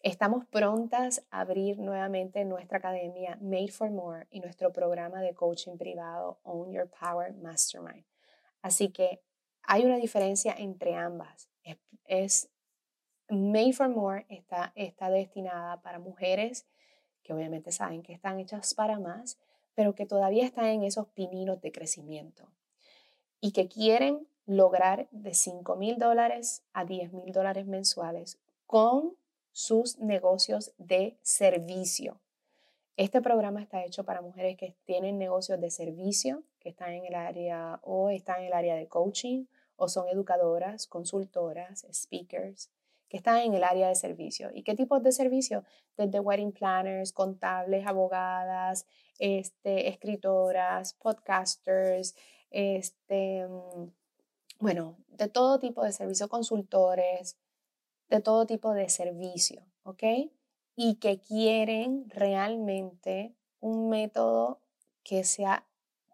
Estamos 0.00 0.44
prontas 0.46 1.26
a 1.30 1.40
abrir 1.40 1.78
nuevamente 1.78 2.44
nuestra 2.44 2.78
academia 2.78 3.38
Made 3.40 3.72
for 3.72 3.90
More 3.90 4.26
y 4.30 4.40
nuestro 4.40 4.72
programa 4.72 5.20
de 5.20 5.34
coaching 5.34 5.76
privado 5.76 6.38
Own 6.44 6.72
Your 6.72 6.88
Power 6.88 7.32
Mastermind. 7.34 8.04
Así 8.62 8.90
que 8.90 9.20
hay 9.62 9.84
una 9.84 9.96
diferencia 9.96 10.54
entre 10.56 10.94
ambas. 10.94 11.48
Es, 12.04 12.48
Made 13.28 13.72
for 13.72 13.88
More 13.88 14.26
está, 14.28 14.72
está 14.76 15.10
destinada 15.10 15.82
para 15.82 15.98
mujeres 15.98 16.66
que 17.24 17.32
obviamente 17.32 17.72
saben 17.72 18.02
que 18.02 18.12
están 18.12 18.38
hechas 18.38 18.74
para 18.74 19.00
más, 19.00 19.38
pero 19.74 19.96
que 19.96 20.06
todavía 20.06 20.44
están 20.44 20.66
en 20.66 20.84
esos 20.84 21.08
pininos 21.08 21.60
de 21.60 21.72
crecimiento 21.72 22.48
y 23.40 23.50
que 23.50 23.66
quieren 23.68 24.28
lograr 24.46 25.08
de 25.10 25.34
5 25.34 25.74
mil 25.74 25.98
dólares 25.98 26.62
a 26.72 26.84
10 26.84 27.12
mil 27.12 27.32
dólares 27.32 27.66
mensuales 27.66 28.38
con 28.66 29.16
sus 29.56 29.98
negocios 29.98 30.74
de 30.76 31.16
servicio. 31.22 32.20
Este 32.98 33.22
programa 33.22 33.62
está 33.62 33.82
hecho 33.86 34.04
para 34.04 34.20
mujeres 34.20 34.58
que 34.58 34.76
tienen 34.84 35.16
negocios 35.16 35.58
de 35.58 35.70
servicio, 35.70 36.42
que 36.60 36.68
están 36.68 36.92
en 36.92 37.06
el 37.06 37.14
área 37.14 37.80
o 37.82 38.10
están 38.10 38.40
en 38.40 38.48
el 38.48 38.52
área 38.52 38.74
de 38.74 38.86
coaching 38.86 39.46
o 39.76 39.88
son 39.88 40.08
educadoras, 40.08 40.86
consultoras, 40.86 41.86
speakers, 41.90 42.68
que 43.08 43.16
están 43.16 43.38
en 43.38 43.54
el 43.54 43.64
área 43.64 43.88
de 43.88 43.94
servicio. 43.94 44.50
¿Y 44.52 44.62
qué 44.62 44.74
tipos 44.74 45.02
de 45.02 45.10
servicio? 45.10 45.64
Desde 45.96 46.20
wedding 46.20 46.52
planners, 46.52 47.14
contables, 47.14 47.86
abogadas, 47.86 48.84
este, 49.18 49.88
escritoras, 49.88 50.92
podcasters, 50.92 52.14
este, 52.50 53.46
mm, 53.48 53.88
bueno, 54.60 54.98
de 55.08 55.28
todo 55.28 55.58
tipo 55.58 55.82
de 55.82 55.92
servicio, 55.92 56.28
consultores, 56.28 57.38
de 58.08 58.20
todo 58.20 58.46
tipo 58.46 58.72
de 58.72 58.88
servicio, 58.88 59.62
¿ok? 59.82 60.02
Y 60.74 60.96
que 60.96 61.20
quieren 61.20 62.08
realmente 62.10 63.34
un 63.60 63.88
método 63.88 64.60
que 65.02 65.24
sea 65.24 65.66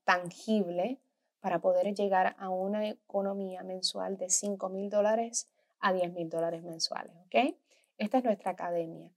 tangible 0.04 1.00
para 1.40 1.60
poder 1.60 1.92
llegar 1.94 2.36
a 2.38 2.48
una 2.48 2.88
economía 2.88 3.62
mensual 3.62 4.16
de 4.16 4.30
5 4.30 4.68
mil 4.68 4.88
dólares 4.88 5.48
a 5.80 5.92
10 5.92 6.12
mil 6.12 6.30
dólares 6.30 6.62
mensuales, 6.62 7.14
¿ok? 7.26 7.56
Esta 7.98 8.18
es 8.18 8.24
nuestra 8.24 8.52
academia 8.52 9.10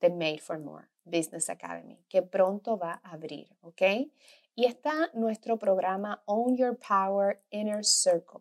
de 0.00 0.10
Made 0.10 0.38
for 0.38 0.58
More 0.58 0.86
Business 1.04 1.50
Academy, 1.50 1.98
que 2.08 2.22
pronto 2.22 2.78
va 2.78 3.00
a 3.02 3.12
abrir, 3.12 3.48
¿ok? 3.62 3.82
Y 4.54 4.66
está 4.66 5.10
nuestro 5.14 5.58
programa 5.58 6.22
Own 6.26 6.56
Your 6.56 6.78
Power 6.78 7.42
Inner 7.50 7.84
Circle. 7.84 8.40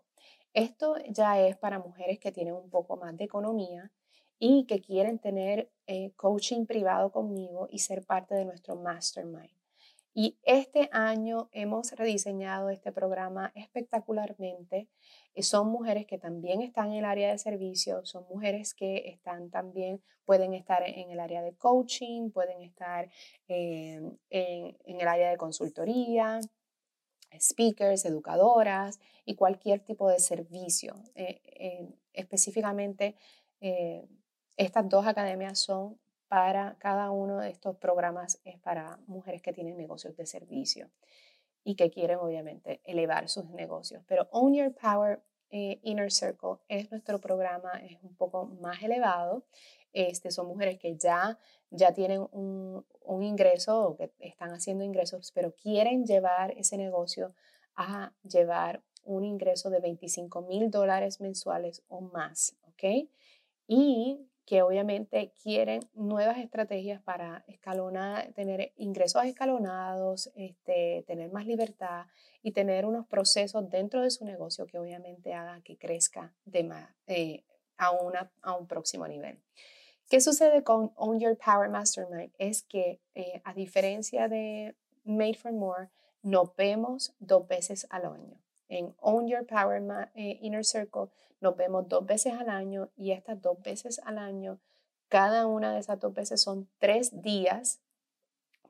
Esto 0.53 0.95
ya 1.09 1.39
es 1.39 1.57
para 1.57 1.79
mujeres 1.79 2.19
que 2.19 2.31
tienen 2.31 2.53
un 2.53 2.69
poco 2.69 2.97
más 2.97 3.15
de 3.15 3.23
economía 3.23 3.91
y 4.37 4.65
que 4.65 4.81
quieren 4.81 5.19
tener 5.19 5.71
eh, 5.87 6.11
coaching 6.15 6.65
privado 6.65 7.11
conmigo 7.11 7.67
y 7.69 7.79
ser 7.79 8.03
parte 8.05 8.35
de 8.35 8.45
nuestro 8.45 8.75
mastermind. 8.75 9.61
Y 10.13 10.37
este 10.43 10.89
año 10.91 11.47
hemos 11.53 11.93
rediseñado 11.93 12.69
este 12.69 12.91
programa 12.91 13.53
espectacularmente. 13.55 14.89
Eh, 15.35 15.43
son 15.43 15.69
mujeres 15.69 16.05
que 16.05 16.17
también 16.17 16.61
están 16.61 16.91
en 16.91 16.99
el 16.99 17.05
área 17.05 17.31
de 17.31 17.37
servicio, 17.37 18.03
son 18.03 18.25
mujeres 18.27 18.73
que 18.73 19.09
están 19.09 19.49
también, 19.49 20.01
pueden 20.25 20.53
estar 20.53 20.83
en 20.83 21.11
el 21.11 21.19
área 21.19 21.41
de 21.41 21.55
coaching, 21.55 22.31
pueden 22.31 22.61
estar 22.61 23.09
en, 23.47 24.19
el 24.29 25.07
área 25.07 25.29
de 25.29 25.37
consultoría, 25.37 26.41
speakers, 27.39 28.05
educadoras 28.05 28.99
y 29.25 29.35
cualquier 29.35 29.79
tipo 29.79 30.09
de 30.09 30.19
servicio. 30.19 30.95
Eh, 31.15 31.89
específicamente, 32.13 33.15
eh, 33.59 34.07
estas 34.57 34.87
dos 34.89 35.07
academias 35.07 35.59
son 35.59 35.99
para 36.27 36.77
cada 36.79 37.11
uno 37.11 37.39
de 37.39 37.49
estos 37.49 37.75
programas, 37.77 38.39
es 38.45 38.57
para 38.59 38.97
mujeres 39.07 39.41
que 39.41 39.53
tienen 39.53 39.77
negocios 39.77 40.15
de 40.15 40.25
servicio 40.25 40.89
y 41.63 41.75
que 41.75 41.89
quieren 41.91 42.19
obviamente 42.19 42.81
elevar 42.85 43.27
sus 43.27 43.49
negocios. 43.49 44.03
Pero 44.07 44.27
Own 44.31 44.53
Your 44.53 44.73
Power 44.73 45.21
eh, 45.49 45.79
Inner 45.83 46.11
Circle 46.11 46.55
es 46.69 46.89
nuestro 46.91 47.19
programa, 47.19 47.71
es 47.83 47.97
un 48.01 48.15
poco 48.15 48.45
más 48.45 48.81
elevado. 48.81 49.43
Este, 49.93 50.31
son 50.31 50.47
mujeres 50.47 50.79
que 50.79 50.95
ya, 50.95 51.37
ya 51.69 51.93
tienen 51.93 52.27
un, 52.31 52.85
un 53.03 53.23
ingreso 53.23 53.87
o 53.87 53.97
que 53.97 54.11
están 54.19 54.51
haciendo 54.51 54.83
ingresos, 54.83 55.31
pero 55.33 55.53
quieren 55.55 56.05
llevar 56.05 56.51
ese 56.57 56.77
negocio 56.77 57.33
a 57.75 58.13
llevar 58.23 58.81
un 59.03 59.25
ingreso 59.25 59.69
de 59.69 59.79
25 59.79 60.41
mil 60.43 60.69
dólares 60.69 61.19
mensuales 61.19 61.83
o 61.87 62.01
más, 62.01 62.55
¿ok? 62.67 63.09
Y 63.67 64.27
que 64.45 64.63
obviamente 64.63 65.31
quieren 65.41 65.81
nuevas 65.93 66.37
estrategias 66.37 67.01
para 67.01 67.45
escalonar, 67.47 68.33
tener 68.33 68.73
ingresos 68.75 69.23
escalonados, 69.23 70.31
este, 70.35 71.03
tener 71.07 71.31
más 71.31 71.45
libertad 71.45 72.07
y 72.41 72.51
tener 72.51 72.85
unos 72.85 73.07
procesos 73.07 73.69
dentro 73.69 74.01
de 74.01 74.09
su 74.09 74.25
negocio 74.25 74.65
que 74.65 74.79
obviamente 74.79 75.33
haga 75.33 75.61
que 75.61 75.77
crezca 75.77 76.33
de 76.45 76.63
más, 76.63 76.89
eh, 77.07 77.45
a, 77.77 77.91
una, 77.91 78.31
a 78.41 78.55
un 78.55 78.67
próximo 78.67 79.07
nivel. 79.07 79.39
¿Qué 80.11 80.19
sucede 80.19 80.61
con 80.61 80.91
Own 80.97 81.21
Your 81.21 81.37
Power 81.37 81.69
Mastermind? 81.69 82.33
Es 82.37 82.63
que 82.63 82.99
eh, 83.15 83.41
a 83.45 83.53
diferencia 83.53 84.27
de 84.27 84.75
Made 85.05 85.35
for 85.35 85.53
More, 85.53 85.87
nos 86.21 86.53
vemos 86.57 87.13
dos 87.19 87.47
veces 87.47 87.87
al 87.89 88.03
año. 88.03 88.37
En 88.67 88.93
Own 88.99 89.29
Your 89.29 89.47
Power 89.47 89.81
eh, 90.15 90.37
Inner 90.41 90.65
Circle 90.65 91.07
nos 91.39 91.55
vemos 91.55 91.87
dos 91.87 92.05
veces 92.05 92.33
al 92.33 92.49
año 92.49 92.89
y 92.97 93.11
estas 93.11 93.41
dos 93.41 93.61
veces 93.61 94.01
al 94.03 94.17
año, 94.17 94.59
cada 95.07 95.47
una 95.47 95.73
de 95.73 95.79
esas 95.79 95.97
dos 95.97 96.13
veces 96.13 96.41
son 96.41 96.67
tres 96.77 97.21
días 97.21 97.79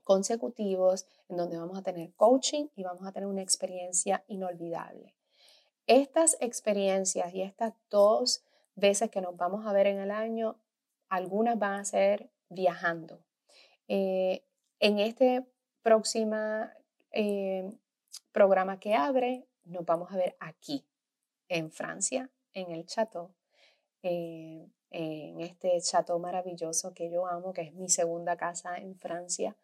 consecutivos 0.04 1.08
en 1.28 1.38
donde 1.38 1.58
vamos 1.58 1.76
a 1.76 1.82
tener 1.82 2.14
coaching 2.18 2.68
y 2.76 2.84
vamos 2.84 3.08
a 3.08 3.14
tener 3.14 3.28
una 3.28 3.42
experiencia 3.42 4.24
inolvidable. 4.28 5.16
Estas 5.88 6.38
experiencias 6.40 7.34
y 7.34 7.42
estas 7.42 7.74
dos 7.90 8.44
veces 8.76 9.10
que 9.10 9.22
nos 9.22 9.36
vamos 9.36 9.66
a 9.66 9.74
ver 9.74 9.88
en 9.88 9.98
el 9.98 10.12
año, 10.12 10.61
algunas 11.12 11.60
van 11.60 11.74
a 11.74 11.86
ser 11.86 12.32
viajando. 12.50 13.22
Eh, 13.90 14.46
en 14.80 14.98
este 15.00 15.46
próximo 15.84 16.38
eh, 17.12 17.70
programa 18.32 18.80
que 18.80 18.96
abre, 18.96 19.46
nos 19.66 19.86
vamos 19.86 20.12
a 20.12 20.16
ver 20.16 20.38
aquí, 20.40 20.86
en 21.50 21.70
Francia, 21.70 22.30
en 22.54 22.72
el 22.72 22.86
Chateau, 22.86 23.30
eh, 24.04 24.66
en 24.90 25.42
este 25.42 25.80
Chateau 25.82 26.18
maravilloso 26.18 26.94
que 26.94 27.12
yo 27.12 27.28
amo, 27.28 27.52
que 27.52 27.64
es 27.64 27.74
mi 27.74 27.90
segunda 27.90 28.38
casa 28.38 28.78
en 28.78 28.98
Francia. 28.98 29.58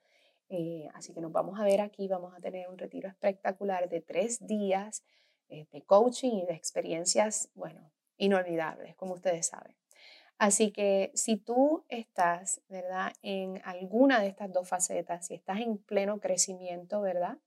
Así 0.93 1.13
que 1.13 1.21
nos 1.21 1.31
vamos 1.31 1.59
a 1.59 1.63
ver 1.63 1.79
aquí, 1.79 2.09
vamos 2.09 2.33
a 2.35 2.41
tener 2.41 2.67
un 2.67 2.77
retiro 2.77 3.07
espectacular 3.07 3.87
de 3.87 4.01
tres 4.01 4.45
días 4.45 5.03
de 5.47 5.83
coaching 5.85 6.39
y 6.39 6.45
de 6.45 6.53
experiencias, 6.53 7.49
bueno, 7.53 7.89
inolvidables, 8.17 8.95
como 8.95 9.13
ustedes 9.13 9.47
saben. 9.47 9.75
Así 10.37 10.71
que 10.71 11.11
si 11.15 11.37
tú 11.37 11.83
estás, 11.89 12.61
¿verdad? 12.69 13.13
En 13.23 13.61
alguna 13.65 14.21
de 14.21 14.27
estas 14.27 14.53
dos 14.53 14.69
facetas, 14.69 15.25
si 15.25 15.33
estás 15.33 15.59
en 15.59 15.77
pleno 15.77 16.19
crecimiento, 16.19 17.01
¿verdad? 17.01 17.37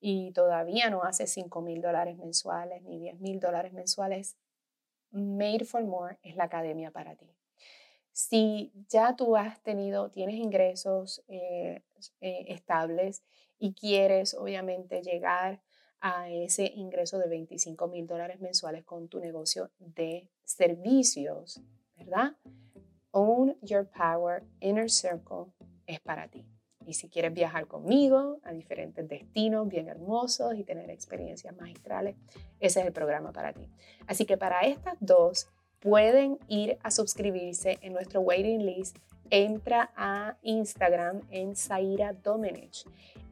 y 0.00 0.32
todavía 0.32 0.88
no 0.90 1.04
hace 1.04 1.26
5 1.26 1.60
mil 1.60 1.82
dólares 1.82 2.16
mensuales 2.16 2.82
ni 2.82 2.98
10 2.98 3.20
mil 3.20 3.38
dólares 3.38 3.72
mensuales, 3.72 4.36
Made 5.12 5.64
for 5.64 5.84
More 5.84 6.18
es 6.22 6.36
la 6.36 6.44
academia 6.44 6.90
para 6.90 7.16
ti. 7.16 7.26
Si 8.12 8.72
ya 8.88 9.14
tú 9.16 9.36
has 9.36 9.62
tenido, 9.62 10.10
tienes 10.10 10.36
ingresos 10.36 11.22
eh, 11.28 11.82
eh, 12.20 12.44
estables 12.48 13.22
y 13.58 13.74
quieres 13.74 14.34
obviamente 14.34 15.02
llegar 15.02 15.62
a 16.00 16.30
ese 16.30 16.64
ingreso 16.74 17.18
de 17.18 17.28
25 17.28 17.88
mil 17.88 18.06
dólares 18.06 18.40
mensuales 18.40 18.84
con 18.84 19.08
tu 19.08 19.20
negocio 19.20 19.70
de 19.78 20.28
servicios, 20.44 21.60
¿verdad? 22.00 22.36
Own 23.12 23.56
Your 23.62 23.86
Power 23.86 24.42
Inner 24.60 24.90
Circle 24.90 25.52
es 25.86 26.00
para 26.00 26.28
ti. 26.28 26.46
Y 26.86 26.94
si 26.94 27.08
quieres 27.08 27.32
viajar 27.32 27.66
conmigo 27.66 28.40
a 28.42 28.52
diferentes 28.52 29.06
destinos 29.06 29.68
bien 29.68 29.88
hermosos 29.88 30.54
y 30.56 30.64
tener 30.64 30.90
experiencias 30.90 31.54
magistrales, 31.54 32.16
ese 32.58 32.80
es 32.80 32.86
el 32.86 32.92
programa 32.92 33.32
para 33.32 33.52
ti. 33.52 33.68
Así 34.06 34.24
que 34.24 34.36
para 34.36 34.62
estas 34.62 34.96
dos 34.98 35.48
pueden 35.80 36.38
ir 36.48 36.78
a 36.82 36.90
suscribirse 36.90 37.78
en 37.82 37.92
nuestro 37.92 38.20
waiting 38.20 38.64
list. 38.64 38.96
Entra 39.30 39.90
a 39.96 40.36
Instagram 40.42 41.20
en 41.30 41.54
Zaira 41.54 42.12
Domenech 42.12 42.84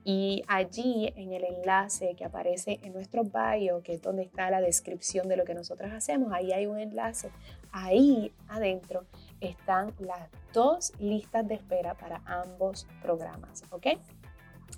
y 0.04 0.42
allí 0.46 1.12
en 1.16 1.34
el 1.34 1.44
enlace 1.44 2.14
que 2.16 2.24
aparece 2.24 2.78
en 2.82 2.94
nuestro 2.94 3.24
bio, 3.24 3.82
que 3.82 3.92
es 3.92 4.00
donde 4.00 4.22
está 4.22 4.48
la 4.48 4.60
descripción 4.62 5.28
de 5.28 5.36
lo 5.36 5.44
que 5.44 5.52
nosotros 5.54 5.92
hacemos, 5.92 6.32
ahí 6.32 6.50
hay 6.52 6.64
un 6.64 6.78
enlace. 6.78 7.30
Ahí 7.72 8.32
adentro 8.48 9.04
están 9.40 9.92
las 9.98 10.30
dos 10.54 10.94
listas 10.98 11.46
de 11.46 11.56
espera 11.56 11.92
para 11.92 12.22
ambos 12.24 12.86
programas, 13.02 13.64
¿ok? 13.70 13.86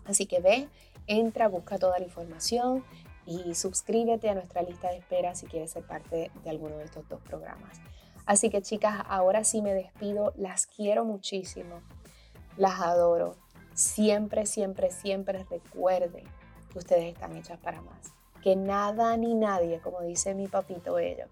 Así 0.05 0.27
que 0.27 0.41
ve, 0.41 0.68
entra, 1.07 1.47
busca 1.47 1.79
toda 1.79 1.99
la 2.01 2.05
información 2.07 2.83
y 3.27 3.55
suscríbete 3.55 4.29
a 4.29 4.35
nuestra 4.35 4.62
lista 4.62 4.89
de 4.91 4.99
espera 4.99 5.35
si 5.35 5.47
quieres 5.47 5.71
ser 5.71 5.85
parte 5.85 6.31
de 6.43 6.51
alguno 6.51 6.77
de 6.79 6.85
estos 6.85 7.09
dos 7.09 7.21
programas. 7.23 7.81
Así 8.27 8.51
que 8.51 8.62
chicas, 8.62 9.03
ahora 9.09 9.45
sí 9.45 9.62
me 9.62 9.75
despido, 9.75 10.33
las 10.37 10.66
quiero 10.66 11.05
muchísimo, 11.05 11.81
las 12.57 12.81
adoro. 12.81 13.37
Siempre, 13.75 14.47
siempre, 14.47 14.91
siempre 14.91 15.45
recuerden 15.51 16.25
que 16.71 16.79
ustedes 16.79 17.12
están 17.12 17.37
hechas 17.37 17.59
para 17.59 17.81
más. 17.83 18.12
Que 18.43 18.57
nada 18.57 19.16
ni 19.16 19.35
nadie, 19.35 19.81
como 19.81 20.01
dice 20.01 20.35
mi 20.35 20.49
papito 20.49 20.95
bello, 20.95 21.27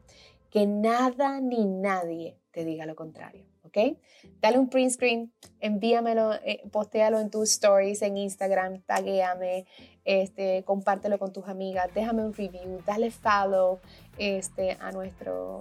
que 0.51 0.67
nada 0.67 1.41
ni 1.41 1.65
nadie 1.65 2.37
te 2.53 2.65
diga 2.65 2.87
lo 2.87 2.97
contrario. 2.97 3.45
¿ok? 3.69 3.99
Dale 4.41 4.59
un 4.59 4.69
print 4.69 4.91
screen, 4.91 5.33
envíamelo, 5.61 6.35
eh, 6.45 6.63
postéalo 6.73 7.21
en 7.21 7.31
tus 7.31 7.51
stories 7.53 8.03
en 8.03 8.17
Instagram, 8.17 8.83
taguéame, 8.83 9.67
este, 10.09 10.65
compártelo 10.65 11.19
con 11.19 11.35
tus 11.35 11.47
amigas, 11.49 11.91
déjame 11.95 12.25
un 12.25 12.33
review, 12.33 12.81
dale 12.87 13.11
follow 13.11 13.79
este, 14.17 14.79
a, 14.81 14.91
nuestro, 14.91 15.61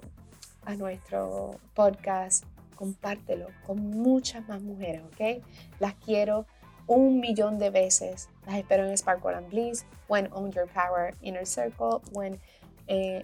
a 0.63 0.75
nuestro 0.75 1.59
podcast, 1.73 2.45
compártelo 2.75 3.47
con 3.65 3.89
muchas 3.89 4.47
más 4.47 4.61
mujeres, 4.61 5.01
¿ok? 5.03 5.43
Las 5.81 5.95
quiero 5.95 6.45
un 6.85 7.19
millón 7.19 7.59
de 7.59 7.71
veces. 7.71 8.29
Las 8.45 8.55
espero 8.55 8.85
en 8.85 8.97
Sparkle 8.97 9.35
and 9.35 9.49
Bliss, 9.49 9.85
when 10.07 10.29
Own 10.31 10.53
Your 10.53 10.69
Power 10.69 11.13
Inner 11.19 11.45
Circle, 11.45 11.99
when 12.13 12.39
eh, 12.87 13.23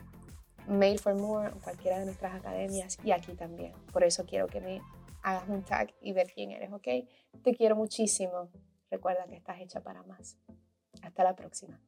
Made 0.68 0.98
for 0.98 1.16
More 1.16 1.52
o 1.56 1.60
cualquiera 1.62 2.00
de 2.00 2.06
nuestras 2.06 2.36
academias 2.36 2.98
y 3.02 3.12
aquí 3.12 3.32
también. 3.32 3.72
Por 3.94 4.04
eso 4.04 4.26
quiero 4.26 4.48
que 4.48 4.60
me 4.60 4.82
hagas 5.22 5.48
un 5.48 5.64
tag 5.64 5.94
y 6.02 6.12
ver 6.12 6.28
quién 6.34 6.52
eres, 6.52 6.74
¿ok? 6.74 7.08
Te 7.46 7.56
quiero 7.56 7.78
muchísimo. 7.78 8.50
Recuerda 8.92 9.26
que 9.26 9.38
estás 9.38 9.62
hecha 9.62 9.80
para 9.80 10.04
más. 10.04 10.38
Hasta 11.04 11.24
la 11.24 11.36
próxima. 11.36 11.80